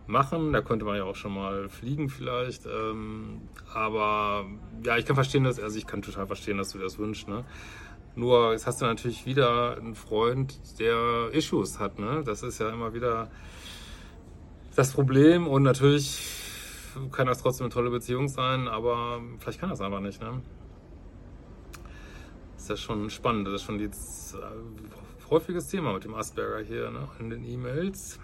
machen. 0.08 0.54
Da 0.54 0.62
könnte 0.62 0.86
man 0.86 0.98
ja 0.98 1.04
auch 1.04 1.16
schon 1.16 1.34
mal 1.34 1.70
fliegen 1.70 2.10
vielleicht. 2.10 2.66
Ähm, 2.66 3.42
aber 3.74 4.46
ja, 4.84 4.98
ich 4.98 5.06
kann 5.06 5.16
verstehen, 5.16 5.44
dass, 5.44 5.60
also 5.60 5.78
ich 5.78 5.86
kann 5.86 6.02
total 6.02 6.26
verstehen, 6.26 6.58
dass 6.58 6.70
du 6.70 6.80
dir 6.80 6.86
das 6.86 6.98
wünschst. 6.98 7.28
Ne? 7.28 7.46
Nur 8.18 8.54
jetzt 8.54 8.66
hast 8.66 8.82
du 8.82 8.86
natürlich 8.86 9.28
wieder 9.28 9.78
einen 9.78 9.94
Freund, 9.94 10.60
der 10.80 11.30
Issues 11.34 11.78
hat. 11.78 12.00
Ne? 12.00 12.24
Das 12.26 12.42
ist 12.42 12.60
ja 12.60 12.72
immer 12.72 12.96
wieder 12.96 13.30
das 14.76 14.92
Problem. 14.92 15.46
Und 15.46 15.62
natürlich 15.62 16.20
kann 17.12 17.28
das 17.28 17.44
trotzdem 17.44 17.66
eine 17.66 17.74
tolle 17.76 17.92
Beziehung 17.92 18.28
sein, 18.28 18.68
aber 18.68 19.22
vielleicht 19.38 19.60
kann 19.60 19.70
das 19.70 19.82
einfach 19.82 20.00
nicht. 20.00 20.20
Ne? 20.20 20.42
Ist 22.58 22.68
ja 22.68 22.76
schon 22.76 23.12
spannend. 23.12 23.46
Das 23.46 23.54
ist 23.54 23.64
schon 23.66 23.76
ein 23.76 23.84
äh, 23.84 25.30
häufiges 25.30 25.68
Thema 25.68 25.94
mit 25.94 26.04
dem 26.04 26.16
Asperger 26.16 26.66
hier 26.66 26.90
ne? 26.90 27.08
in 27.20 27.30
den 27.30 27.46
E-Mails. 27.46 28.20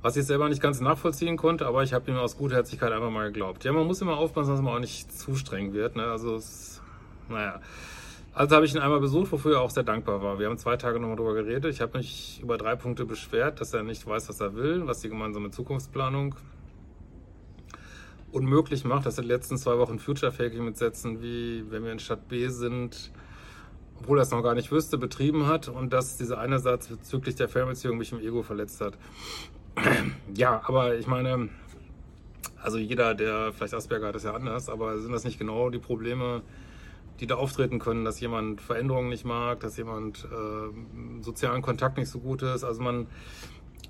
Was 0.00 0.16
ich 0.16 0.24
selber 0.24 0.48
nicht 0.48 0.62
ganz 0.62 0.80
nachvollziehen 0.80 1.36
konnte, 1.36 1.66
aber 1.66 1.82
ich 1.82 1.92
habe 1.92 2.10
ihm 2.10 2.16
aus 2.16 2.38
Gutherzigkeit 2.38 2.90
einfach 2.90 3.10
mal 3.10 3.26
geglaubt. 3.26 3.64
Ja, 3.64 3.72
man 3.74 3.86
muss 3.86 4.00
immer 4.00 4.16
aufpassen, 4.16 4.52
dass 4.52 4.62
man 4.62 4.76
auch 4.76 4.80
nicht 4.80 5.12
zu 5.12 5.34
streng 5.36 5.74
wird. 5.74 5.94
Ne? 5.96 6.04
Also 6.04 6.36
es 6.36 6.73
naja. 7.28 7.60
Also 8.32 8.56
habe 8.56 8.66
ich 8.66 8.74
ihn 8.74 8.80
einmal 8.80 8.98
besucht, 8.98 9.30
wofür 9.30 9.54
er 9.54 9.60
auch 9.60 9.70
sehr 9.70 9.84
dankbar 9.84 10.20
war. 10.20 10.40
Wir 10.40 10.48
haben 10.48 10.58
zwei 10.58 10.76
Tage 10.76 10.98
nochmal 10.98 11.16
darüber 11.16 11.34
geredet. 11.34 11.72
Ich 11.72 11.80
habe 11.80 11.98
mich 11.98 12.40
über 12.42 12.58
drei 12.58 12.74
Punkte 12.74 13.04
beschwert, 13.04 13.60
dass 13.60 13.72
er 13.72 13.84
nicht 13.84 14.04
weiß, 14.04 14.28
was 14.28 14.40
er 14.40 14.56
will, 14.56 14.86
was 14.86 15.00
die 15.00 15.08
gemeinsame 15.08 15.50
Zukunftsplanung 15.50 16.34
unmöglich 18.32 18.84
macht, 18.84 19.06
dass 19.06 19.18
er 19.18 19.22
die 19.22 19.28
letzten 19.28 19.56
zwei 19.56 19.78
Wochen 19.78 20.00
Future-Faking 20.00 20.64
mit 20.64 20.76
Sätzen 20.76 21.22
wie, 21.22 21.64
wenn 21.70 21.84
wir 21.84 21.92
in 21.92 22.00
Stadt 22.00 22.28
B 22.28 22.48
sind, 22.48 23.12
obwohl 24.00 24.18
er 24.18 24.22
es 24.22 24.32
noch 24.32 24.42
gar 24.42 24.56
nicht 24.56 24.72
wüsste, 24.72 24.98
betrieben 24.98 25.46
hat 25.46 25.68
und 25.68 25.92
dass 25.92 26.16
dieser 26.16 26.38
eine 26.38 26.58
Satz 26.58 26.88
bezüglich 26.88 27.36
der 27.36 27.48
Fernbeziehung 27.48 27.96
mich 27.96 28.10
im 28.10 28.18
Ego 28.18 28.42
verletzt 28.42 28.80
hat. 28.80 28.98
ja, 30.34 30.60
aber 30.66 30.96
ich 30.96 31.06
meine, 31.06 31.48
also 32.60 32.78
jeder, 32.78 33.14
der 33.14 33.52
vielleicht 33.52 33.74
Asperger 33.74 34.08
hat, 34.08 34.16
ist 34.16 34.24
ja 34.24 34.34
anders, 34.34 34.68
aber 34.68 34.98
sind 34.98 35.12
das 35.12 35.22
nicht 35.22 35.38
genau 35.38 35.70
die 35.70 35.78
Probleme, 35.78 36.42
die 37.20 37.26
da 37.26 37.36
auftreten 37.36 37.78
können, 37.78 38.04
dass 38.04 38.20
jemand 38.20 38.60
Veränderungen 38.60 39.08
nicht 39.08 39.24
mag, 39.24 39.60
dass 39.60 39.76
jemand 39.76 40.24
äh, 40.24 41.22
sozialen 41.22 41.62
Kontakt 41.62 41.96
nicht 41.96 42.08
so 42.08 42.18
gut 42.18 42.42
ist. 42.42 42.64
Also 42.64 42.82
man 42.82 43.06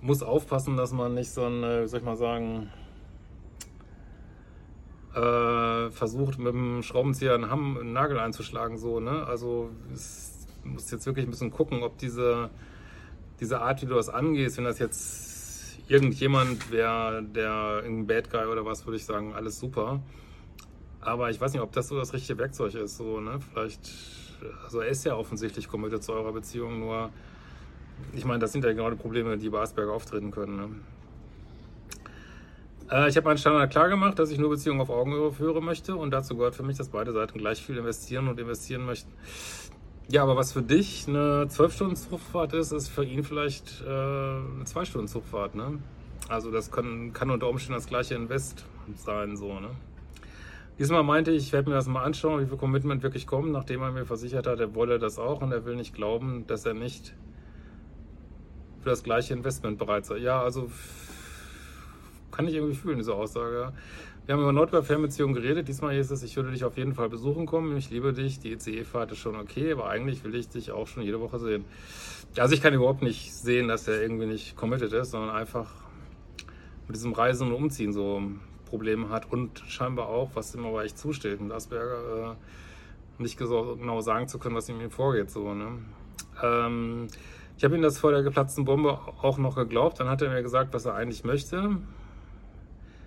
muss 0.02 0.22
aufpassen, 0.22 0.76
dass 0.76 0.92
man 0.92 1.14
nicht 1.14 1.30
so 1.30 1.44
ein, 1.44 1.62
wie 1.62 1.88
soll 1.88 2.00
ich 2.00 2.04
mal 2.04 2.16
sagen, 2.16 2.70
äh, 5.14 5.90
versucht 5.90 6.38
mit 6.38 6.52
dem 6.52 6.82
Schraubenzieher 6.82 7.34
einen, 7.34 7.50
Hamm, 7.50 7.78
einen 7.78 7.92
Nagel 7.92 8.18
einzuschlagen. 8.18 8.76
So, 8.78 9.00
ne? 9.00 9.26
Also 9.26 9.70
es 9.92 10.46
muss 10.64 10.90
jetzt 10.90 11.06
wirklich 11.06 11.26
ein 11.26 11.30
bisschen 11.30 11.50
gucken, 11.50 11.82
ob 11.82 11.98
diese, 11.98 12.50
diese 13.40 13.60
Art, 13.60 13.82
wie 13.82 13.86
du 13.86 13.94
das 13.94 14.08
angehst, 14.08 14.58
wenn 14.58 14.64
das 14.64 14.78
jetzt 14.78 15.78
irgendjemand 15.88 16.70
wäre, 16.70 17.22
der 17.22 17.82
ein 17.84 18.06
Bad 18.06 18.30
Guy 18.30 18.46
oder 18.46 18.64
was, 18.64 18.86
würde 18.86 18.96
ich 18.96 19.04
sagen, 19.04 19.34
alles 19.34 19.58
super. 19.58 20.00
Aber 21.04 21.30
ich 21.30 21.40
weiß 21.40 21.52
nicht, 21.52 21.62
ob 21.62 21.72
das 21.72 21.88
so 21.88 21.96
das 21.96 22.12
richtige 22.12 22.38
Werkzeug 22.38 22.74
ist. 22.74 22.96
So, 22.96 23.20
ne? 23.20 23.38
Vielleicht, 23.52 23.90
also 24.64 24.80
er 24.80 24.88
ist 24.88 25.04
ja 25.04 25.16
offensichtlich 25.16 25.68
committed 25.68 26.02
zu 26.02 26.12
eurer 26.12 26.32
Beziehung, 26.32 26.80
nur 26.80 27.10
ich 28.12 28.24
meine, 28.24 28.40
das 28.40 28.52
sind 28.52 28.64
ja 28.64 28.72
genau 28.72 28.90
die 28.90 28.96
Probleme, 28.96 29.36
die 29.38 29.48
bei 29.48 29.60
Asperger 29.60 29.92
auftreten 29.92 30.30
können. 30.30 30.56
Ne? 30.56 30.68
Äh, 32.90 33.08
ich 33.08 33.16
habe 33.16 33.26
meinen 33.26 33.38
Standard 33.38 33.70
klar 33.70 33.88
gemacht, 33.88 34.18
dass 34.18 34.30
ich 34.30 34.38
nur 34.38 34.50
Beziehungen 34.50 34.80
auf 34.80 34.90
Augenhöhe 34.90 35.32
führen 35.32 35.64
möchte 35.64 35.96
und 35.96 36.10
dazu 36.10 36.36
gehört 36.36 36.54
für 36.54 36.62
mich, 36.62 36.76
dass 36.76 36.88
beide 36.88 37.12
Seiten 37.12 37.38
gleich 37.38 37.62
viel 37.62 37.76
investieren 37.76 38.28
und 38.28 38.38
investieren 38.38 38.84
möchten. 38.84 39.12
Ja, 40.08 40.22
aber 40.22 40.36
was 40.36 40.52
für 40.52 40.62
dich 40.62 41.08
eine 41.08 41.46
12-Stunden-Zugfahrt 41.46 42.52
ist, 42.52 42.72
ist 42.72 42.88
für 42.88 43.04
ihn 43.04 43.24
vielleicht 43.24 43.82
äh, 43.82 43.88
eine 43.88 44.64
2-Stunden-Zugfahrt. 44.64 45.54
Ne? 45.54 45.78
Also 46.28 46.50
das 46.50 46.70
kann, 46.70 47.12
kann 47.14 47.30
unter 47.30 47.48
Umständen 47.48 47.78
das 47.78 47.86
gleiche 47.86 48.14
Invest 48.14 48.66
sein. 48.96 49.36
so. 49.36 49.60
Ne? 49.60 49.70
Diesmal 50.78 51.04
meinte 51.04 51.30
ich, 51.30 51.44
ich 51.44 51.52
werde 51.52 51.68
mir 51.68 51.76
das 51.76 51.86
mal 51.86 52.02
anschauen, 52.02 52.40
wie 52.42 52.46
viel 52.46 52.56
Commitment 52.56 53.02
wirklich 53.02 53.26
kommt, 53.26 53.52
nachdem 53.52 53.82
er 53.82 53.92
mir 53.92 54.04
versichert 54.04 54.46
hat, 54.46 54.58
er 54.58 54.74
wolle 54.74 54.98
das 54.98 55.18
auch 55.18 55.40
und 55.40 55.52
er 55.52 55.64
will 55.64 55.76
nicht 55.76 55.94
glauben, 55.94 56.46
dass 56.48 56.66
er 56.66 56.74
nicht 56.74 57.14
für 58.80 58.90
das 58.90 59.04
gleiche 59.04 59.34
Investment 59.34 59.78
bereit 59.78 60.04
sei. 60.04 60.18
Ja, 60.18 60.42
also 60.42 60.70
kann 62.32 62.48
ich 62.48 62.54
irgendwie 62.54 62.74
fühlen, 62.74 62.98
diese 62.98 63.14
Aussage. 63.14 63.72
Wir 64.26 64.34
haben 64.34 64.42
über 64.42 64.52
Nordwärts-Fernbeziehungen 64.52 65.34
geredet. 65.34 65.68
Diesmal 65.68 65.94
hieß 65.94 66.10
es, 66.10 66.22
ich 66.22 66.34
würde 66.34 66.50
dich 66.50 66.64
auf 66.64 66.76
jeden 66.76 66.94
Fall 66.94 67.08
besuchen 67.08 67.46
kommen. 67.46 67.76
Ich 67.76 67.90
liebe 67.90 68.12
dich. 68.12 68.40
Die 68.40 68.52
ECE-Fahrt 68.52 69.12
ist 69.12 69.18
schon 69.18 69.36
okay, 69.36 69.70
aber 69.70 69.88
eigentlich 69.88 70.24
will 70.24 70.34
ich 70.34 70.48
dich 70.48 70.72
auch 70.72 70.88
schon 70.88 71.02
jede 71.02 71.20
Woche 71.20 71.38
sehen. 71.38 71.64
Also 72.36 72.54
ich 72.54 72.62
kann 72.62 72.74
überhaupt 72.74 73.02
nicht 73.02 73.32
sehen, 73.32 73.68
dass 73.68 73.86
er 73.86 74.02
irgendwie 74.02 74.26
nicht 74.26 74.56
committed 74.56 74.92
ist, 74.92 75.12
sondern 75.12 75.30
einfach 75.30 75.70
mit 76.86 76.96
diesem 76.96 77.12
Reisen 77.12 77.48
und 77.48 77.54
Umziehen 77.54 77.92
so 77.92 78.22
Probleme 78.74 79.08
hat 79.08 79.30
und 79.30 79.62
scheinbar 79.68 80.08
auch, 80.08 80.30
was 80.34 80.52
ihm 80.52 80.66
aber 80.66 80.82
echt 80.82 80.98
zusteht, 80.98 81.38
und 81.38 81.52
Asperger 81.52 82.32
äh, 82.32 83.22
nicht 83.22 83.38
genau 83.38 84.00
sagen 84.00 84.26
zu 84.26 84.40
können, 84.40 84.56
was 84.56 84.68
ihm 84.68 84.90
vorgeht. 84.90 85.30
So, 85.30 85.54
ne? 85.54 85.78
Ähm, 86.42 87.06
ich 87.56 87.62
habe 87.62 87.76
ihm 87.76 87.82
das 87.82 88.00
vor 88.00 88.10
der 88.10 88.24
geplatzten 88.24 88.64
Bombe 88.64 88.98
auch 89.22 89.38
noch 89.38 89.54
geglaubt. 89.54 90.00
Dann 90.00 90.08
hat 90.08 90.22
er 90.22 90.30
mir 90.30 90.42
gesagt, 90.42 90.74
was 90.74 90.86
er 90.86 90.94
eigentlich 90.94 91.22
möchte. 91.22 91.76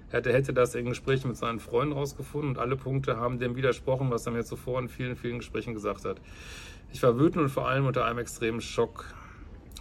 Er 0.09 0.23
hätte 0.23 0.53
das 0.53 0.73
in 0.73 0.85
Gesprächen 0.85 1.27
mit 1.27 1.35
seinen 1.35 1.59
Freunden 1.59 1.91
rausgefunden 1.91 2.51
und 2.51 2.59
alle 2.59 2.77
Punkte 2.77 3.17
haben 3.17 3.37
dem 3.37 3.57
widersprochen, 3.57 4.09
was 4.09 4.25
er 4.25 4.31
mir 4.31 4.45
zuvor 4.45 4.79
in 4.79 4.87
vielen, 4.87 5.17
vielen 5.17 5.39
Gesprächen 5.39 5.73
gesagt 5.73 6.05
hat. 6.05 6.21
Ich 6.93 7.03
war 7.03 7.19
wütend 7.19 7.43
und 7.43 7.49
vor 7.49 7.67
allem 7.67 7.85
unter 7.85 8.05
einem 8.05 8.19
extremen 8.19 8.61
Schock. 8.61 9.03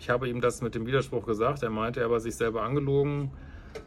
Ich 0.00 0.10
habe 0.10 0.28
ihm 0.28 0.40
das 0.40 0.62
mit 0.62 0.74
dem 0.74 0.84
Widerspruch 0.84 1.26
gesagt. 1.26 1.62
Er 1.62 1.70
meinte, 1.70 2.00
er 2.00 2.10
war 2.10 2.18
sich 2.18 2.34
selber 2.34 2.62
angelogen, 2.62 3.30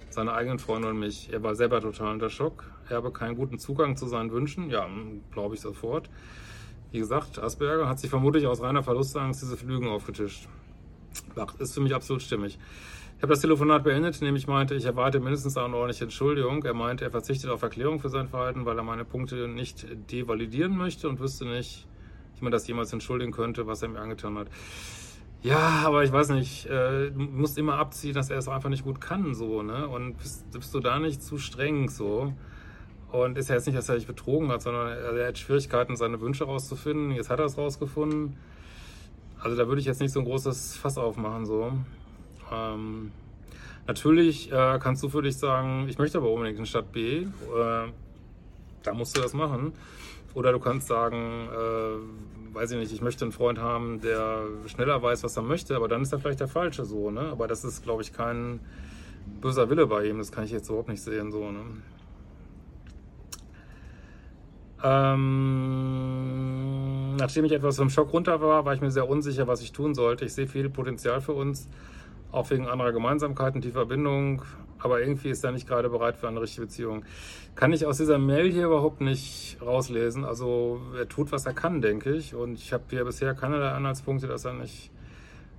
seine 0.10 0.34
eigenen 0.34 0.60
Freunde 0.60 0.89
und 0.89 1.00
mich. 1.00 1.32
Er 1.32 1.44
war 1.44 1.56
selber 1.56 1.82
total 1.82 2.13
unter 2.13 2.30
Schock. 2.30 2.63
Er 2.89 2.98
habe 2.98 3.12
keinen 3.12 3.36
guten 3.36 3.60
Zugang 3.60 3.96
zu 3.96 4.08
seinen 4.08 4.32
Wünschen. 4.32 4.70
Ja, 4.70 4.88
glaube 5.32 5.56
ich 5.56 5.62
sofort. 5.62 6.10
Wie 6.92 7.00
gesagt, 7.00 7.38
Asperger 7.38 7.88
hat 7.88 8.00
sich 8.00 8.10
vermutlich 8.10 8.48
aus 8.48 8.62
reiner 8.62 8.82
Verlustangst 8.82 9.42
diese 9.42 9.66
Lügen 9.66 9.88
aufgetischt. 9.88 10.48
Ist 11.60 11.74
für 11.74 11.82
mich 11.82 11.94
absolut 11.94 12.22
stimmig. 12.22 12.58
Ich 13.18 13.24
habe 13.24 13.34
das 13.34 13.42
Telefonat 13.42 13.84
beendet, 13.84 14.20
indem 14.22 14.38
ich 14.38 14.48
meinte, 14.48 14.75
ich 14.75 14.86
erwarte 14.86 15.20
mindestens 15.20 15.58
eine 15.58 15.75
ordentliche 15.75 16.06
Entschuldigung. 16.06 16.63
Er 16.63 16.74
meinte, 16.74 17.04
er 17.04 17.12
verzichtet 17.12 17.50
auf 17.51 17.62
Erklärung 17.62 18.00
für 18.00 18.10
sein 18.10 18.30
Verhalten, 18.30 18.66
weil 18.66 18.78
er 18.78 18.84
meine 18.84 19.04
Punkte 19.04 19.48
nicht 19.50 19.86
devalidieren 20.10 20.78
möchte 20.78 21.10
und 21.10 21.20
wüsste 21.20 21.46
nicht, 21.46 21.86
wie 22.38 22.44
man 22.44 22.51
das 22.51 22.66
jemals 22.68 22.94
entschuldigen 22.94 23.34
könnte, 23.34 23.68
was 23.68 23.82
er 23.82 23.89
mir 23.89 24.00
angetan 24.00 24.38
hat. 24.38 24.48
Ja, 25.41 25.84
aber 25.86 26.03
ich 26.03 26.12
weiß 26.12 26.29
nicht, 26.29 26.65
äh, 26.65 27.12
du 27.12 27.19
musst 27.19 27.58
immer 27.58 27.75
abziehen, 27.77 28.13
dass 28.13 28.29
er 28.29 28.38
es 28.39 28.50
einfach 28.50 28.69
nicht 28.69 28.84
gut 28.84 29.00
kann, 29.00 29.34
so, 29.34 29.62
ne? 29.63 29.88
Und 29.88 30.17
bist, 30.17 30.51
bist 30.51 30.74
du 30.74 30.81
da 30.81 31.00
nicht 31.00 31.24
zu 31.24 31.38
streng, 31.38 31.89
so? 31.89 32.34
Und 33.12 33.38
ist 33.38 33.50
ja 33.50 33.55
jetzt 33.55 33.65
nicht, 33.65 33.77
dass 33.77 33.88
er 33.88 33.96
dich 33.96 34.05
betrogen 34.05 34.50
hat, 34.50 34.62
sondern 34.62 34.89
er 34.89 35.27
hat 35.27 35.38
Schwierigkeiten, 35.38 35.96
seine 35.96 36.19
Wünsche 36.19 36.43
rauszufinden. 36.43 37.12
Jetzt 37.12 37.29
hat 37.29 37.39
er 37.39 37.46
es 37.46 37.58
rausgefunden. 37.58 38.38
Also 39.39 39.55
da 39.55 39.67
würde 39.67 39.79
ich 39.79 39.88
jetzt 39.88 40.01
nicht 40.01 40.12
so 40.12 40.19
ein 40.19 40.25
großes 40.25 40.75
Fass 40.75 40.98
aufmachen, 40.98 41.46
so. 41.46 41.72
Ähm, 42.51 43.12
natürlich 43.88 44.51
äh, 44.51 44.77
kannst 44.79 45.01
du 45.03 45.10
für 45.10 45.22
dich 45.22 45.38
sagen, 45.38 45.88
ich 45.88 45.98
möchte 45.98 46.17
aber 46.17 46.31
unbedingt 46.31 46.60
in 46.60 46.65
Stadt 46.65 46.91
B. 46.91 47.22
Äh, 47.22 47.27
da 48.84 48.93
musst 48.93 49.15
du 49.17 49.22
das 49.22 49.34
machen. 49.34 49.74
Oder 50.34 50.51
du 50.51 50.60
kannst 50.60 50.88
sagen, 50.88 51.48
äh, 51.51 52.38
weiß 52.53 52.72
ich 52.72 52.77
nicht, 52.77 52.94
ich 52.94 53.01
möchte 53.01 53.25
einen 53.25 53.32
Freund 53.32 53.60
haben, 53.60 54.01
der 54.01 54.44
schneller 54.68 55.01
weiß, 55.01 55.24
was 55.24 55.38
er 55.38 55.44
möchte, 55.44 55.75
aber 55.75 55.88
dann 55.88 56.01
ist 56.01 56.12
er 56.12 56.20
vielleicht 56.20 56.39
der 56.39 56.48
Falsche 56.48 56.86
so, 56.86 57.12
ne? 57.12 57.22
Aber 57.22 57.48
das 57.48 57.63
ist, 57.63 57.84
glaube 57.84 58.01
ich, 58.01 58.13
kein 58.13 58.60
böser 59.41 59.70
Wille 59.70 59.88
bei 59.88 60.06
ihm, 60.06 60.18
das 60.18 60.32
kann 60.32 60.44
ich 60.44 60.51
jetzt 60.51 60.70
überhaupt 60.70 60.89
nicht 60.89 61.01
sehen, 61.01 61.32
so, 61.32 61.51
ne? 61.51 61.62
Ähm, 64.82 66.29
nachdem 67.18 67.46
ich 67.46 67.51
etwas 67.51 67.77
vom 67.77 67.89
Schock 67.89 68.13
runter 68.13 68.41
war, 68.41 68.65
war 68.65 68.74
ich 68.74 68.82
mir 68.82 68.91
sehr 68.91 69.10
unsicher, 69.10 69.48
was 69.48 69.62
ich 69.62 69.72
tun 69.74 69.94
sollte. 69.94 70.25
Ich 70.25 70.34
sehe 70.34 70.48
viel 70.48 70.70
Potenzial 70.70 71.20
für 71.22 71.34
uns 71.34 71.68
auch 72.31 72.50
wegen 72.50 72.67
anderer 72.67 72.91
Gemeinsamkeiten, 72.91 73.62
die 73.62 73.71
Verbindung, 73.71 74.43
aber 74.79 75.01
irgendwie 75.01 75.29
ist 75.29 75.43
er 75.43 75.51
nicht 75.51 75.67
gerade 75.67 75.89
bereit 75.89 76.17
für 76.17 76.27
eine 76.27 76.41
richtige 76.41 76.67
Beziehung. 76.67 77.03
Kann 77.55 77.74
ich 77.74 77.86
aus 77.86 77.98
dieser 77.98 78.17
Mail 78.17 78.51
hier 78.51 78.65
überhaupt 78.65 79.01
nicht 79.01 79.57
rauslesen. 79.62 80.24
Also 80.24 80.79
er 80.98 81.07
tut, 81.07 81.31
was 81.31 81.45
er 81.45 81.53
kann, 81.53 81.81
denke 81.81 82.13
ich. 82.13 82.33
Und 82.33 82.53
ich 82.53 82.71
habe 82.71 82.83
hier 82.89 83.03
bisher 83.03 83.33
keinerlei 83.33 83.69
Anhaltspunkte, 83.71 84.27
dass 84.27 84.45
er 84.45 84.53
nicht 84.53 84.91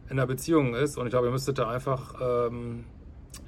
in 0.07 0.13
einer 0.13 0.27
Beziehung 0.27 0.75
ist. 0.75 0.97
Und 0.97 1.07
ich 1.07 1.11
glaube, 1.11 1.27
ihr 1.27 1.33
müsstet 1.33 1.59
da 1.59 1.69
einfach, 1.69 2.15
ähm, 2.21 2.85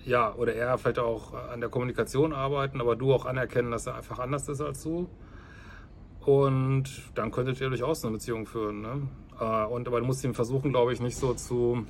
ja, 0.05 0.35
oder 0.35 0.55
er 0.55 0.77
vielleicht 0.77 0.99
auch 0.99 1.33
an 1.33 1.61
der 1.61 1.71
Kommunikation 1.71 2.33
arbeiten, 2.33 2.81
aber 2.81 2.95
du 2.95 3.13
auch 3.13 3.25
anerkennen, 3.25 3.71
dass 3.71 3.87
er 3.87 3.95
einfach 3.95 4.19
anders 4.19 4.49
ist 4.49 4.61
als 4.61 4.83
du. 4.83 5.09
Und 6.21 6.85
dann 7.15 7.31
könntet 7.31 7.61
ihr 7.61 7.69
durchaus 7.69 8.05
eine 8.05 8.13
Beziehung 8.13 8.47
führen. 8.47 8.83
Ne? 8.83 9.09
Äh, 9.41 9.65
und 9.65 9.89
aber 9.89 10.01
du 10.01 10.07
musst 10.07 10.23
ihn 10.23 10.35
versuchen, 10.35 10.71
glaube 10.71 10.93
ich, 10.93 11.01
nicht 11.01 11.17
so 11.17 11.33
zu 11.33 11.87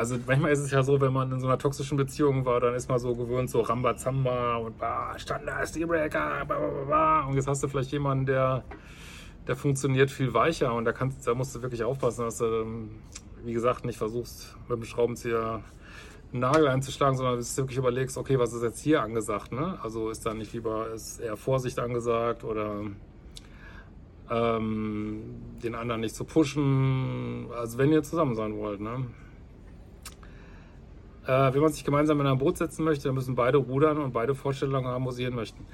also 0.00 0.16
manchmal 0.26 0.50
ist 0.52 0.60
es 0.60 0.70
ja 0.70 0.82
so, 0.82 0.98
wenn 0.98 1.12
man 1.12 1.30
in 1.30 1.40
so 1.40 1.46
einer 1.46 1.58
toxischen 1.58 1.98
Beziehung 1.98 2.46
war, 2.46 2.58
dann 2.58 2.74
ist 2.74 2.88
man 2.88 2.98
so 2.98 3.14
gewöhnt, 3.14 3.50
so 3.50 3.60
Rambazamba 3.60 4.56
und 4.56 4.78
bah, 4.78 5.18
Standard, 5.18 5.68
Steelbreaker, 5.68 6.46
bah, 6.48 6.56
bah, 6.58 6.84
bah, 6.88 7.26
und 7.26 7.34
jetzt 7.34 7.46
hast 7.46 7.62
du 7.62 7.68
vielleicht 7.68 7.92
jemanden, 7.92 8.24
der, 8.24 8.64
der 9.46 9.56
funktioniert 9.56 10.10
viel 10.10 10.32
weicher 10.32 10.72
und 10.72 10.86
da, 10.86 10.92
kannst, 10.92 11.26
da 11.26 11.34
musst 11.34 11.54
du 11.54 11.60
wirklich 11.60 11.84
aufpassen, 11.84 12.24
dass 12.24 12.38
du, 12.38 12.46
ähm, 12.46 13.02
wie 13.44 13.52
gesagt, 13.52 13.84
nicht 13.84 13.98
versuchst, 13.98 14.56
mit 14.70 14.78
dem 14.78 14.84
Schraubenzieher 14.84 15.62
einen 16.32 16.40
Nagel 16.40 16.68
einzuschlagen, 16.68 17.18
sondern 17.18 17.36
dass 17.36 17.54
du 17.54 17.60
wirklich 17.64 17.76
überlegst, 17.76 18.16
okay, 18.16 18.38
was 18.38 18.54
ist 18.54 18.62
jetzt 18.62 18.80
hier 18.80 19.02
angesagt, 19.02 19.52
ne? 19.52 19.78
Also 19.82 20.08
ist 20.08 20.24
da 20.24 20.32
nicht 20.32 20.54
lieber, 20.54 20.88
ist 20.94 21.20
eher 21.20 21.36
Vorsicht 21.36 21.78
angesagt 21.78 22.42
oder 22.42 22.84
ähm, 24.30 25.20
den 25.62 25.74
anderen 25.74 26.00
nicht 26.00 26.14
zu 26.14 26.24
pushen, 26.24 27.48
also 27.54 27.76
wenn 27.76 27.92
ihr 27.92 28.02
zusammen 28.02 28.34
sein 28.34 28.56
wollt, 28.56 28.80
ne? 28.80 29.04
Äh, 31.30 31.54
wenn 31.54 31.60
man 31.60 31.70
sich 31.70 31.84
gemeinsam 31.84 32.20
in 32.20 32.26
ein 32.26 32.38
Boot 32.38 32.58
setzen 32.58 32.84
möchte, 32.84 33.04
dann 33.04 33.14
müssen 33.14 33.36
beide 33.36 33.58
rudern 33.58 33.98
und 33.98 34.12
beide 34.12 34.34
Vorstellungen 34.34 34.88
harmonisieren 34.88 35.36
möchten. 35.36 35.64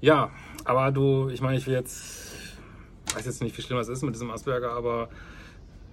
Ja, 0.00 0.30
aber 0.64 0.90
du, 0.90 1.28
ich 1.28 1.40
meine, 1.40 1.58
ich 1.58 1.66
will 1.68 1.74
jetzt, 1.74 2.32
weiß 3.14 3.24
jetzt 3.24 3.40
nicht, 3.40 3.56
wie 3.56 3.62
schlimm 3.62 3.78
das 3.78 3.88
ist 3.88 4.02
mit 4.02 4.16
diesem 4.16 4.32
Asperger, 4.32 4.72
aber 4.72 5.08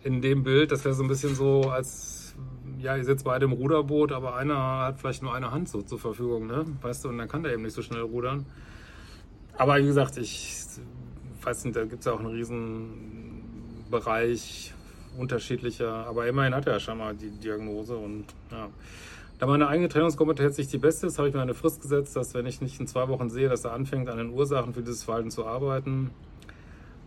in 0.01 0.19
dem 0.23 0.41
Bild, 0.41 0.71
das 0.71 0.83
wäre 0.83 0.95
so 0.95 1.03
ein 1.03 1.09
bisschen 1.09 1.35
so, 1.35 1.69
als, 1.69 2.33
ja, 2.79 2.97
ihr 2.97 3.03
sitzt 3.03 3.25
beide 3.25 3.45
im 3.45 3.51
Ruderboot, 3.51 4.11
aber 4.11 4.35
einer 4.35 4.79
hat 4.79 4.99
vielleicht 4.99 5.21
nur 5.21 5.35
eine 5.35 5.51
Hand 5.51 5.69
so 5.69 5.83
zur 5.83 5.99
Verfügung, 5.99 6.47
ne? 6.47 6.65
Weißt 6.81 7.05
du, 7.05 7.09
und 7.09 7.19
dann 7.19 7.27
kann 7.27 7.43
der 7.43 7.53
eben 7.53 7.61
nicht 7.61 7.75
so 7.75 7.83
schnell 7.83 8.01
rudern. 8.01 8.47
Aber 9.59 9.77
wie 9.77 9.85
gesagt, 9.85 10.17
ich 10.17 10.57
weiß 11.43 11.65
nicht, 11.65 11.75
da 11.75 11.85
gibt 11.85 11.99
es 11.99 12.05
ja 12.05 12.13
auch 12.13 12.19
einen 12.19 12.31
riesen 12.31 13.83
Bereich, 13.91 14.73
unterschiedlicher, 15.17 16.05
aber 16.07 16.27
immerhin 16.27 16.53
hat 16.55 16.67
er 16.67 16.73
ja 16.73 16.79
schon 16.79 16.97
mal 16.97 17.15
die 17.15 17.29
Diagnose 17.29 17.95
und 17.97 18.25
ja. 18.51 18.69
Da 19.39 19.45
meine 19.45 19.67
eigene 19.67 19.87
Trennungskompetenz 19.87 20.57
nicht 20.57 20.73
die 20.73 20.79
beste 20.79 21.05
ist, 21.05 21.19
habe 21.19 21.27
ich 21.27 21.33
mir 21.35 21.41
eine 21.41 21.53
Frist 21.53 21.81
gesetzt, 21.81 22.15
dass 22.15 22.33
wenn 22.33 22.47
ich 22.47 22.59
nicht 22.59 22.79
in 22.79 22.87
zwei 22.87 23.07
Wochen 23.07 23.29
sehe, 23.29 23.49
dass 23.49 23.65
er 23.65 23.73
anfängt, 23.73 24.09
an 24.09 24.17
den 24.17 24.31
Ursachen 24.31 24.73
für 24.73 24.81
dieses 24.81 25.03
Verhalten 25.03 25.29
zu 25.29 25.45
arbeiten 25.45 26.09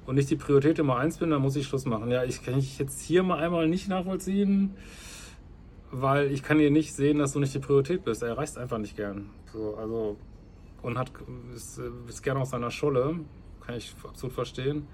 und 0.06 0.14
nicht 0.14 0.30
die 0.30 0.36
Priorität 0.36 0.78
Nummer 0.78 0.96
eins 0.96 1.18
bin, 1.18 1.30
dann 1.30 1.42
muss 1.42 1.56
ich 1.56 1.66
Schluss 1.66 1.86
machen. 1.86 2.08
Ja, 2.08 2.22
ich 2.22 2.44
kann 2.44 2.56
ich 2.56 2.78
jetzt 2.78 3.00
hier 3.00 3.24
mal 3.24 3.38
einmal 3.40 3.66
nicht 3.66 3.88
nachvollziehen, 3.88 4.76
weil 5.90 6.30
ich 6.30 6.44
kann 6.44 6.60
hier 6.60 6.70
nicht 6.70 6.94
sehen, 6.94 7.18
dass 7.18 7.32
du 7.32 7.40
nicht 7.40 7.52
die 7.52 7.58
Priorität 7.58 8.04
bist. 8.04 8.22
Er 8.22 8.38
reist 8.38 8.58
einfach 8.58 8.78
nicht 8.78 8.96
gern. 8.96 9.30
So, 9.52 9.74
also, 9.74 10.16
und 10.82 10.98
hat, 10.98 11.10
ist, 11.52 11.80
ist 12.08 12.22
gern 12.22 12.36
aus 12.36 12.50
seiner 12.50 12.70
Scholle. 12.70 13.18
Kann 13.66 13.74
ich 13.74 13.92
absolut 14.04 14.34
verstehen. 14.34 14.86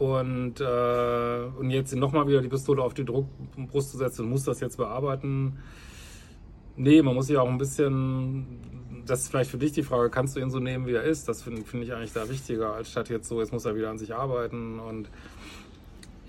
Und, 0.00 0.62
äh, 0.62 1.42
und 1.58 1.68
jetzt 1.68 1.94
nochmal 1.94 2.26
wieder 2.26 2.40
die 2.40 2.48
Pistole 2.48 2.82
auf 2.82 2.94
die 2.94 3.04
Druckbrust 3.04 3.90
zu 3.90 3.98
setzen 3.98 4.24
und 4.24 4.30
muss 4.30 4.44
das 4.44 4.58
jetzt 4.60 4.78
bearbeiten. 4.78 5.58
Nee, 6.74 7.02
man 7.02 7.14
muss 7.14 7.26
sich 7.26 7.36
auch 7.36 7.46
ein 7.46 7.58
bisschen, 7.58 8.46
das 9.04 9.20
ist 9.20 9.28
vielleicht 9.28 9.50
für 9.50 9.58
dich 9.58 9.72
die 9.72 9.82
Frage, 9.82 10.08
kannst 10.08 10.36
du 10.36 10.40
ihn 10.40 10.48
so 10.48 10.58
nehmen, 10.58 10.86
wie 10.86 10.94
er 10.94 11.02
ist? 11.02 11.28
Das 11.28 11.42
finde 11.42 11.60
find 11.64 11.84
ich 11.84 11.92
eigentlich 11.92 12.14
da 12.14 12.30
wichtiger, 12.30 12.72
als 12.72 12.90
statt 12.90 13.10
jetzt 13.10 13.28
so, 13.28 13.40
jetzt 13.40 13.52
muss 13.52 13.66
er 13.66 13.76
wieder 13.76 13.90
an 13.90 13.98
sich 13.98 14.14
arbeiten. 14.14 14.80
Und 14.80 15.10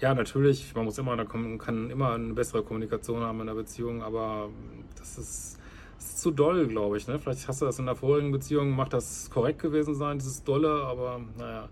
ja, 0.02 0.14
natürlich, 0.14 0.76
man 0.76 0.84
muss 0.84 0.98
immer 0.98 1.14
eine, 1.14 1.26
kann 1.26 1.90
immer 1.90 2.12
eine 2.12 2.34
bessere 2.34 2.64
Kommunikation 2.64 3.22
haben 3.22 3.40
in 3.40 3.48
der 3.48 3.54
Beziehung, 3.54 4.04
aber 4.04 4.50
das 4.98 5.18
ist, 5.18 5.60
das 5.96 6.08
ist 6.08 6.20
zu 6.20 6.32
doll, 6.32 6.68
glaube 6.68 6.98
ich. 6.98 7.08
Ne? 7.08 7.20
Vielleicht 7.20 7.48
hast 7.48 7.62
du 7.62 7.66
das 7.68 7.80
in 7.80 7.86
der 7.86 7.96
vorigen 7.96 8.34
Beziehung, 8.34 8.72
macht 8.72 8.92
das 8.92 9.30
korrekt 9.30 9.62
gewesen 9.62 9.96
sein, 9.96 10.20
dieses 10.20 10.44
Dolle, 10.44 10.84
aber 10.84 11.22
naja. 11.38 11.70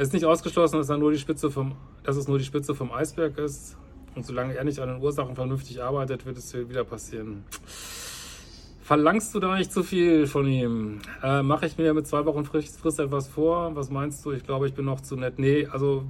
Es 0.00 0.08
ist 0.08 0.12
nicht 0.12 0.24
ausgeschlossen, 0.24 0.76
dass, 0.76 0.88
er 0.88 0.96
nur 0.96 1.10
die 1.10 1.18
Spitze 1.18 1.50
vom, 1.50 1.74
dass 2.04 2.16
es 2.16 2.28
nur 2.28 2.38
die 2.38 2.44
Spitze 2.44 2.72
vom 2.72 2.92
Eisberg 2.92 3.36
ist. 3.36 3.76
Und 4.14 4.24
solange 4.24 4.54
er 4.54 4.62
nicht 4.62 4.78
an 4.78 4.88
den 4.88 5.02
Ursachen 5.02 5.34
vernünftig 5.34 5.82
arbeitet, 5.82 6.24
wird 6.24 6.38
es 6.38 6.54
wieder 6.54 6.84
passieren. 6.84 7.44
Verlangst 8.80 9.34
du 9.34 9.40
da 9.40 9.56
nicht 9.56 9.72
zu 9.72 9.82
viel 9.82 10.28
von 10.28 10.46
ihm? 10.46 11.00
Äh, 11.20 11.42
Mache 11.42 11.66
ich 11.66 11.78
mir 11.78 11.92
mit 11.94 12.06
zwei 12.06 12.24
Wochen 12.26 12.44
Frist, 12.44 12.78
Frist 12.78 13.00
etwas 13.00 13.26
vor? 13.26 13.74
Was 13.74 13.90
meinst 13.90 14.24
du? 14.24 14.30
Ich 14.30 14.44
glaube, 14.44 14.68
ich 14.68 14.74
bin 14.74 14.84
noch 14.84 15.00
zu 15.00 15.16
nett. 15.16 15.40
Nee, 15.40 15.66
also 15.66 16.04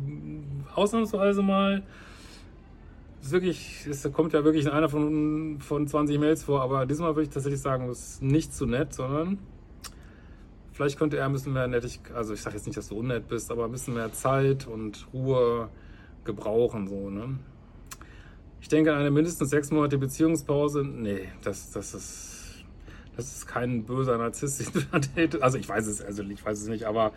ausnahmsweise 0.75 1.41
mal. 1.41 1.83
Ist 3.23 3.33
wirklich, 3.33 3.87
es 3.87 4.13
kommt 4.13 4.35
ja 4.35 4.45
wirklich 4.45 4.67
in 4.67 4.71
einer 4.71 4.91
von, 4.91 5.61
von 5.61 5.89
20 5.89 6.19
Mails 6.19 6.45
vor, 6.45 6.61
aber 6.61 6.85
diesmal 6.85 7.17
würde 7.17 7.23
ich 7.23 7.31
tatsächlich 7.31 7.63
sagen, 7.63 7.89
es 7.89 8.11
ist 8.11 8.23
nicht 8.23 8.55
zu 8.55 8.67
nett, 8.67 8.93
sondern 8.93 9.39
vielleicht 10.79 10.97
könnte 10.97 11.17
er 11.17 11.27
ein 11.27 11.33
bisschen 11.33 11.55
mehr 11.55 11.67
nettig, 11.67 11.99
also 12.15 12.33
ich 12.35 12.41
sage 12.41 12.55
jetzt 12.55 12.67
nicht, 12.67 12.79
dass 12.79 12.87
du 12.87 12.97
unnett 12.97 13.27
bist, 13.27 13.51
aber 13.51 13.65
ein 13.65 13.73
bisschen 13.73 13.95
mehr 13.95 14.13
Zeit 14.13 14.69
und 14.69 15.09
Ruhe 15.13 15.71
gebrauchen, 16.23 16.87
so, 16.87 17.11
ne? 17.11 17.37
Ich 18.61 18.69
denke, 18.69 18.95
eine 18.95 19.11
mindestens 19.11 19.51
sechs 19.51 19.73
Monate 19.73 19.99
Beziehungspause, 19.99 20.85
nee, 20.85 21.29
das, 21.43 21.73
das 21.73 21.95
ist 21.95 22.65
das 23.17 23.39
ist 23.39 23.47
kein 23.49 23.83
böser 23.83 24.17
Narzisst. 24.19 24.71
Also 25.41 25.59
ich 25.59 25.69
weiß 25.69 25.89
es, 25.89 26.01
also 26.01 26.23
ich 26.23 26.47
weiß 26.47 26.61
es 26.61 26.69
nicht, 26.69 26.85
aber 26.85 27.11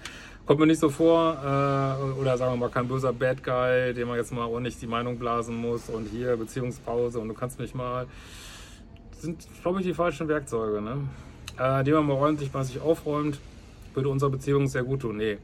kommt 0.48 0.60
mir 0.60 0.66
nicht 0.66 0.80
so 0.80 0.90
vor. 0.90 1.34
Äh, 1.36 2.20
oder 2.20 2.36
sagen 2.40 2.54
wir 2.54 2.58
mal, 2.58 2.70
kein 2.70 2.88
böser 2.88 3.14
Bad 3.14 3.44
Guy, 3.44 3.94
dem 3.94 4.08
man 4.08 4.18
jetzt 4.18 4.34
mal 4.34 4.48
ordentlich 4.48 4.80
die 4.80 4.88
Meinung 4.88 5.20
blasen 5.20 5.56
muss 5.56 5.88
und 5.88 6.08
hier 6.08 6.36
Beziehungspause 6.36 7.20
und 7.20 7.28
du 7.28 7.36
kannst 7.36 7.60
mich 7.60 7.76
mal. 7.76 8.08
Das 9.12 9.22
sind, 9.22 9.48
glaube 9.62 9.82
ich, 9.82 9.86
die 9.86 9.94
falschen 9.94 10.28
Werkzeuge, 10.28 10.82
ne? 10.82 11.08
Äh, 11.60 11.84
die 11.84 11.92
man 11.92 12.08
mal 12.08 12.14
ordentlich 12.14 12.52
bei 12.52 12.64
sich 12.64 12.82
aufräumt, 12.82 13.38
würde 13.94 14.10
unserer 14.10 14.30
Beziehung 14.30 14.68
sehr 14.68 14.84
gut 14.84 15.02
tun. 15.02 15.18
Nee, 15.18 15.38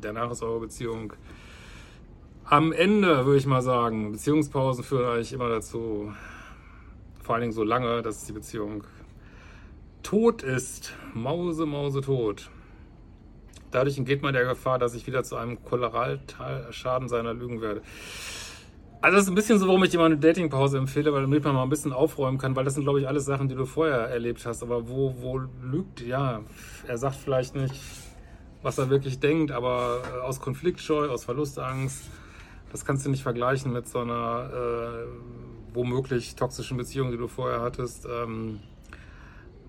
danach 0.00 0.30
ist 0.30 0.42
eure 0.42 0.60
Beziehung 0.60 1.12
am 2.44 2.72
Ende, 2.72 3.24
würde 3.24 3.38
ich 3.38 3.46
mal 3.46 3.62
sagen. 3.62 4.12
Beziehungspausen 4.12 4.84
führen 4.84 5.06
eigentlich 5.06 5.32
immer 5.32 5.48
dazu, 5.48 6.12
vor 7.22 7.34
allen 7.34 7.42
Dingen 7.42 7.52
so 7.52 7.64
lange, 7.64 8.02
dass 8.02 8.24
die 8.24 8.32
Beziehung 8.32 8.84
tot 10.02 10.42
ist, 10.42 10.94
Mause, 11.14 11.66
Mause 11.66 12.02
tot. 12.02 12.50
Dadurch 13.70 13.98
entgeht 13.98 14.22
man 14.22 14.34
der 14.34 14.44
Gefahr, 14.44 14.78
dass 14.78 14.94
ich 14.94 15.06
wieder 15.06 15.24
zu 15.24 15.36
einem 15.36 15.64
Kollateralschaden 15.64 17.08
seiner 17.08 17.34
Lügen 17.34 17.60
werde. 17.60 17.82
Also 19.04 19.16
das 19.18 19.24
ist 19.24 19.32
ein 19.32 19.34
bisschen 19.34 19.58
so, 19.58 19.66
warum 19.66 19.84
ich 19.84 19.94
mal 19.98 20.06
eine 20.06 20.16
Datingpause 20.16 20.78
empfehle, 20.78 21.12
weil 21.12 21.20
damit 21.20 21.44
man 21.44 21.54
mal 21.54 21.62
ein 21.62 21.68
bisschen 21.68 21.92
aufräumen 21.92 22.38
kann, 22.38 22.56
weil 22.56 22.64
das 22.64 22.72
sind, 22.72 22.84
glaube 22.84 23.00
ich, 23.00 23.06
alles 23.06 23.26
Sachen, 23.26 23.50
die 23.50 23.54
du 23.54 23.66
vorher 23.66 24.08
erlebt 24.08 24.46
hast. 24.46 24.62
Aber 24.62 24.88
wo, 24.88 25.14
wo 25.20 25.42
lügt, 25.62 26.00
ja, 26.00 26.40
er 26.88 26.96
sagt 26.96 27.16
vielleicht 27.16 27.54
nicht, 27.54 27.74
was 28.62 28.78
er 28.78 28.88
wirklich 28.88 29.20
denkt, 29.20 29.52
aber 29.52 30.00
äh, 30.10 30.20
aus 30.20 30.40
Konfliktscheu, 30.40 31.10
aus 31.10 31.26
Verlustangst, 31.26 32.04
das 32.72 32.86
kannst 32.86 33.04
du 33.04 33.10
nicht 33.10 33.22
vergleichen 33.22 33.74
mit 33.74 33.86
so 33.86 33.98
einer 33.98 34.48
äh, 34.54 35.74
womöglich 35.74 36.34
toxischen 36.34 36.78
Beziehung, 36.78 37.10
die 37.10 37.18
du 37.18 37.28
vorher 37.28 37.60
hattest. 37.60 38.06
Ähm, 38.06 38.60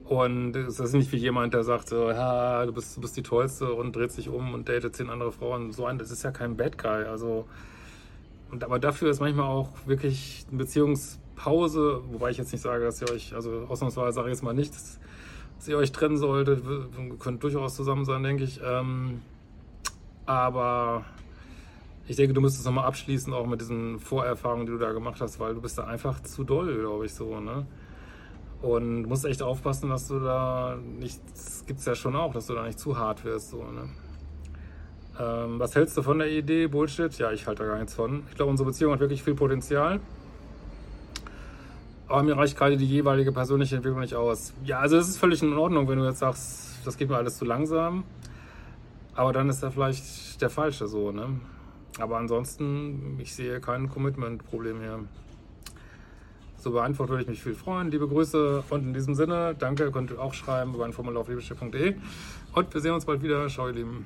und 0.06 0.56
es 0.56 0.80
ist 0.80 0.94
nicht 0.94 1.12
wie 1.12 1.18
jemand, 1.18 1.54
der 1.54 1.66
sagt, 1.66 1.90
so, 1.90 2.10
ja, 2.10 2.66
du 2.66 2.72
bist, 2.72 2.96
du 2.96 3.02
bist 3.02 3.18
die 3.18 3.24
Tollste 3.24 3.74
und 3.74 3.98
dreht 3.98 4.14
sich 4.14 4.30
um 4.30 4.54
und 4.54 4.70
datet 4.70 4.96
zehn 4.96 5.10
andere 5.10 5.34
Frauen. 5.34 5.74
So 5.74 5.86
ein, 5.86 5.98
das 5.98 6.10
ist 6.10 6.24
ja 6.24 6.32
kein 6.32 6.56
Bad 6.56 6.78
Guy. 6.78 7.04
Also, 7.04 7.50
und, 8.56 8.64
aber 8.64 8.80
dafür 8.80 9.10
ist 9.10 9.20
manchmal 9.20 9.48
auch 9.48 9.70
wirklich 9.86 10.46
eine 10.48 10.60
Beziehungspause, 10.60 12.02
wobei 12.10 12.30
ich 12.30 12.38
jetzt 12.38 12.54
nicht 12.54 12.62
sage, 12.62 12.86
dass 12.86 13.02
ihr 13.02 13.12
euch, 13.12 13.36
also 13.36 13.66
ausnahmsweise 13.68 14.14
sage 14.14 14.30
ich 14.30 14.36
jetzt 14.36 14.44
mal 14.44 14.54
nicht, 14.54 14.74
dass, 14.74 14.98
dass 15.58 15.68
ihr 15.68 15.78
euch 15.78 15.92
trennen 15.92 16.16
solltet. 16.16 16.64
Ihr 16.66 17.18
könnt 17.20 17.44
durchaus 17.44 17.76
zusammen 17.76 18.06
sein, 18.06 18.24
denke 18.24 18.46
ich. 18.46 18.62
Ähm, 18.64 19.20
aber 20.26 21.04
ich 22.08 22.16
denke, 22.16 22.34
du 22.34 22.40
müsstest 22.40 22.66
nochmal 22.66 22.86
abschließen, 22.86 23.34
auch 23.34 23.46
mit 23.46 23.60
diesen 23.60 24.00
Vorerfahrungen, 24.00 24.66
die 24.66 24.72
du 24.72 24.78
da 24.78 24.94
gemacht 24.94 25.20
hast, 25.20 25.38
weil 25.42 25.54
du 25.54 25.60
bist 25.60 25.78
da 25.78 25.84
einfach 25.84 26.24
zu 26.24 26.46
doll, 26.46 26.80
glaube 26.80 27.08
ich, 27.08 27.14
so, 27.14 27.42
ne? 27.42 27.68
Und 28.62 29.04
musst 29.04 29.26
echt 29.26 29.44
aufpassen, 29.44 29.90
dass 29.90 30.08
du 30.08 30.22
da 30.22 30.78
nicht, 30.98 31.20
das 31.34 31.66
gibt 31.66 31.82
es 31.82 31.86
ja 31.86 31.94
schon 31.94 32.16
auch, 32.16 32.32
dass 32.32 32.48
du 32.48 32.54
da 32.54 32.64
nicht 32.64 32.80
zu 32.80 32.98
hart 32.98 33.26
wirst. 33.26 33.50
So, 33.50 33.58
ne? 33.58 33.90
Ähm, 35.20 35.60
was 35.60 35.76
hältst 35.76 35.96
du 35.98 36.02
von 36.02 36.20
der 36.20 36.30
Idee? 36.30 36.68
Bullshit? 36.68 37.18
Ja, 37.18 37.32
ich 37.32 37.48
halte 37.48 37.64
da 37.64 37.70
gar 37.70 37.78
nichts 37.78 37.94
von. 37.94 38.24
Ich 38.30 38.36
glaube, 38.36 38.52
unsere 38.52 38.68
Beziehung 38.68 38.94
hat 38.94 39.00
wirklich 39.00 39.24
viel 39.24 39.36
Potenzial. 39.36 40.00
Aber 42.08 42.24
mir 42.24 42.38
reicht 42.38 42.58
gerade 42.58 42.78
die 42.78 42.86
jeweilige 42.86 43.32
persönliche 43.32 43.78
Entwicklung 43.78 44.02
nicht 44.02 44.14
aus. 44.14 44.54
Ja, 44.64 44.80
also 44.80 44.98
es 44.98 45.08
ist 45.08 45.18
völlig 45.18 45.42
in 45.42 45.54
Ordnung, 45.54 45.88
wenn 45.88 45.98
du 45.98 46.06
jetzt 46.06 46.20
sagst, 46.20 46.86
das 46.86 46.98
geht 46.98 47.10
mir 47.10 47.18
alles 47.18 47.38
zu 47.38 47.46
langsam. 47.46 48.04
Aber 49.16 49.32
dann 49.34 49.50
ist 49.50 49.64
er 49.64 49.72
vielleicht 49.72 50.42
der 50.42 50.50
Falsche 50.50 50.88
so, 50.88 51.12
ne? 51.12 51.40
Aber 52.00 52.18
ansonsten, 52.18 53.18
ich 53.20 53.34
sehe 53.34 53.62
kein 53.62 53.90
Commitment-Problem 53.90 54.82
hier 54.82 55.00
so 56.58 56.72
beantwortet, 56.72 57.12
würde 57.12 57.24
ich 57.24 57.30
mich 57.30 57.42
viel 57.42 57.56
freuen. 57.56 57.90
Liebe 57.90 58.08
Grüße 58.08 58.64
und 58.70 58.84
in 58.84 58.94
diesem 58.94 59.16
Sinne, 59.16 59.56
danke, 59.58 59.92
könnt 59.92 60.12
ihr 60.12 60.20
auch 60.20 60.34
schreiben 60.34 60.74
über 60.74 60.84
ein 60.84 60.94
Formular 60.94 61.22
auf 61.22 61.30
liebeschiff.de. 61.30 61.96
Und 62.54 62.74
wir 62.74 62.82
sehen 62.82 62.94
uns 62.94 63.06
bald 63.06 63.24
wieder. 63.24 63.48
Ciao, 63.48 63.68
ihr 63.68 63.74
Lieben. 63.74 64.06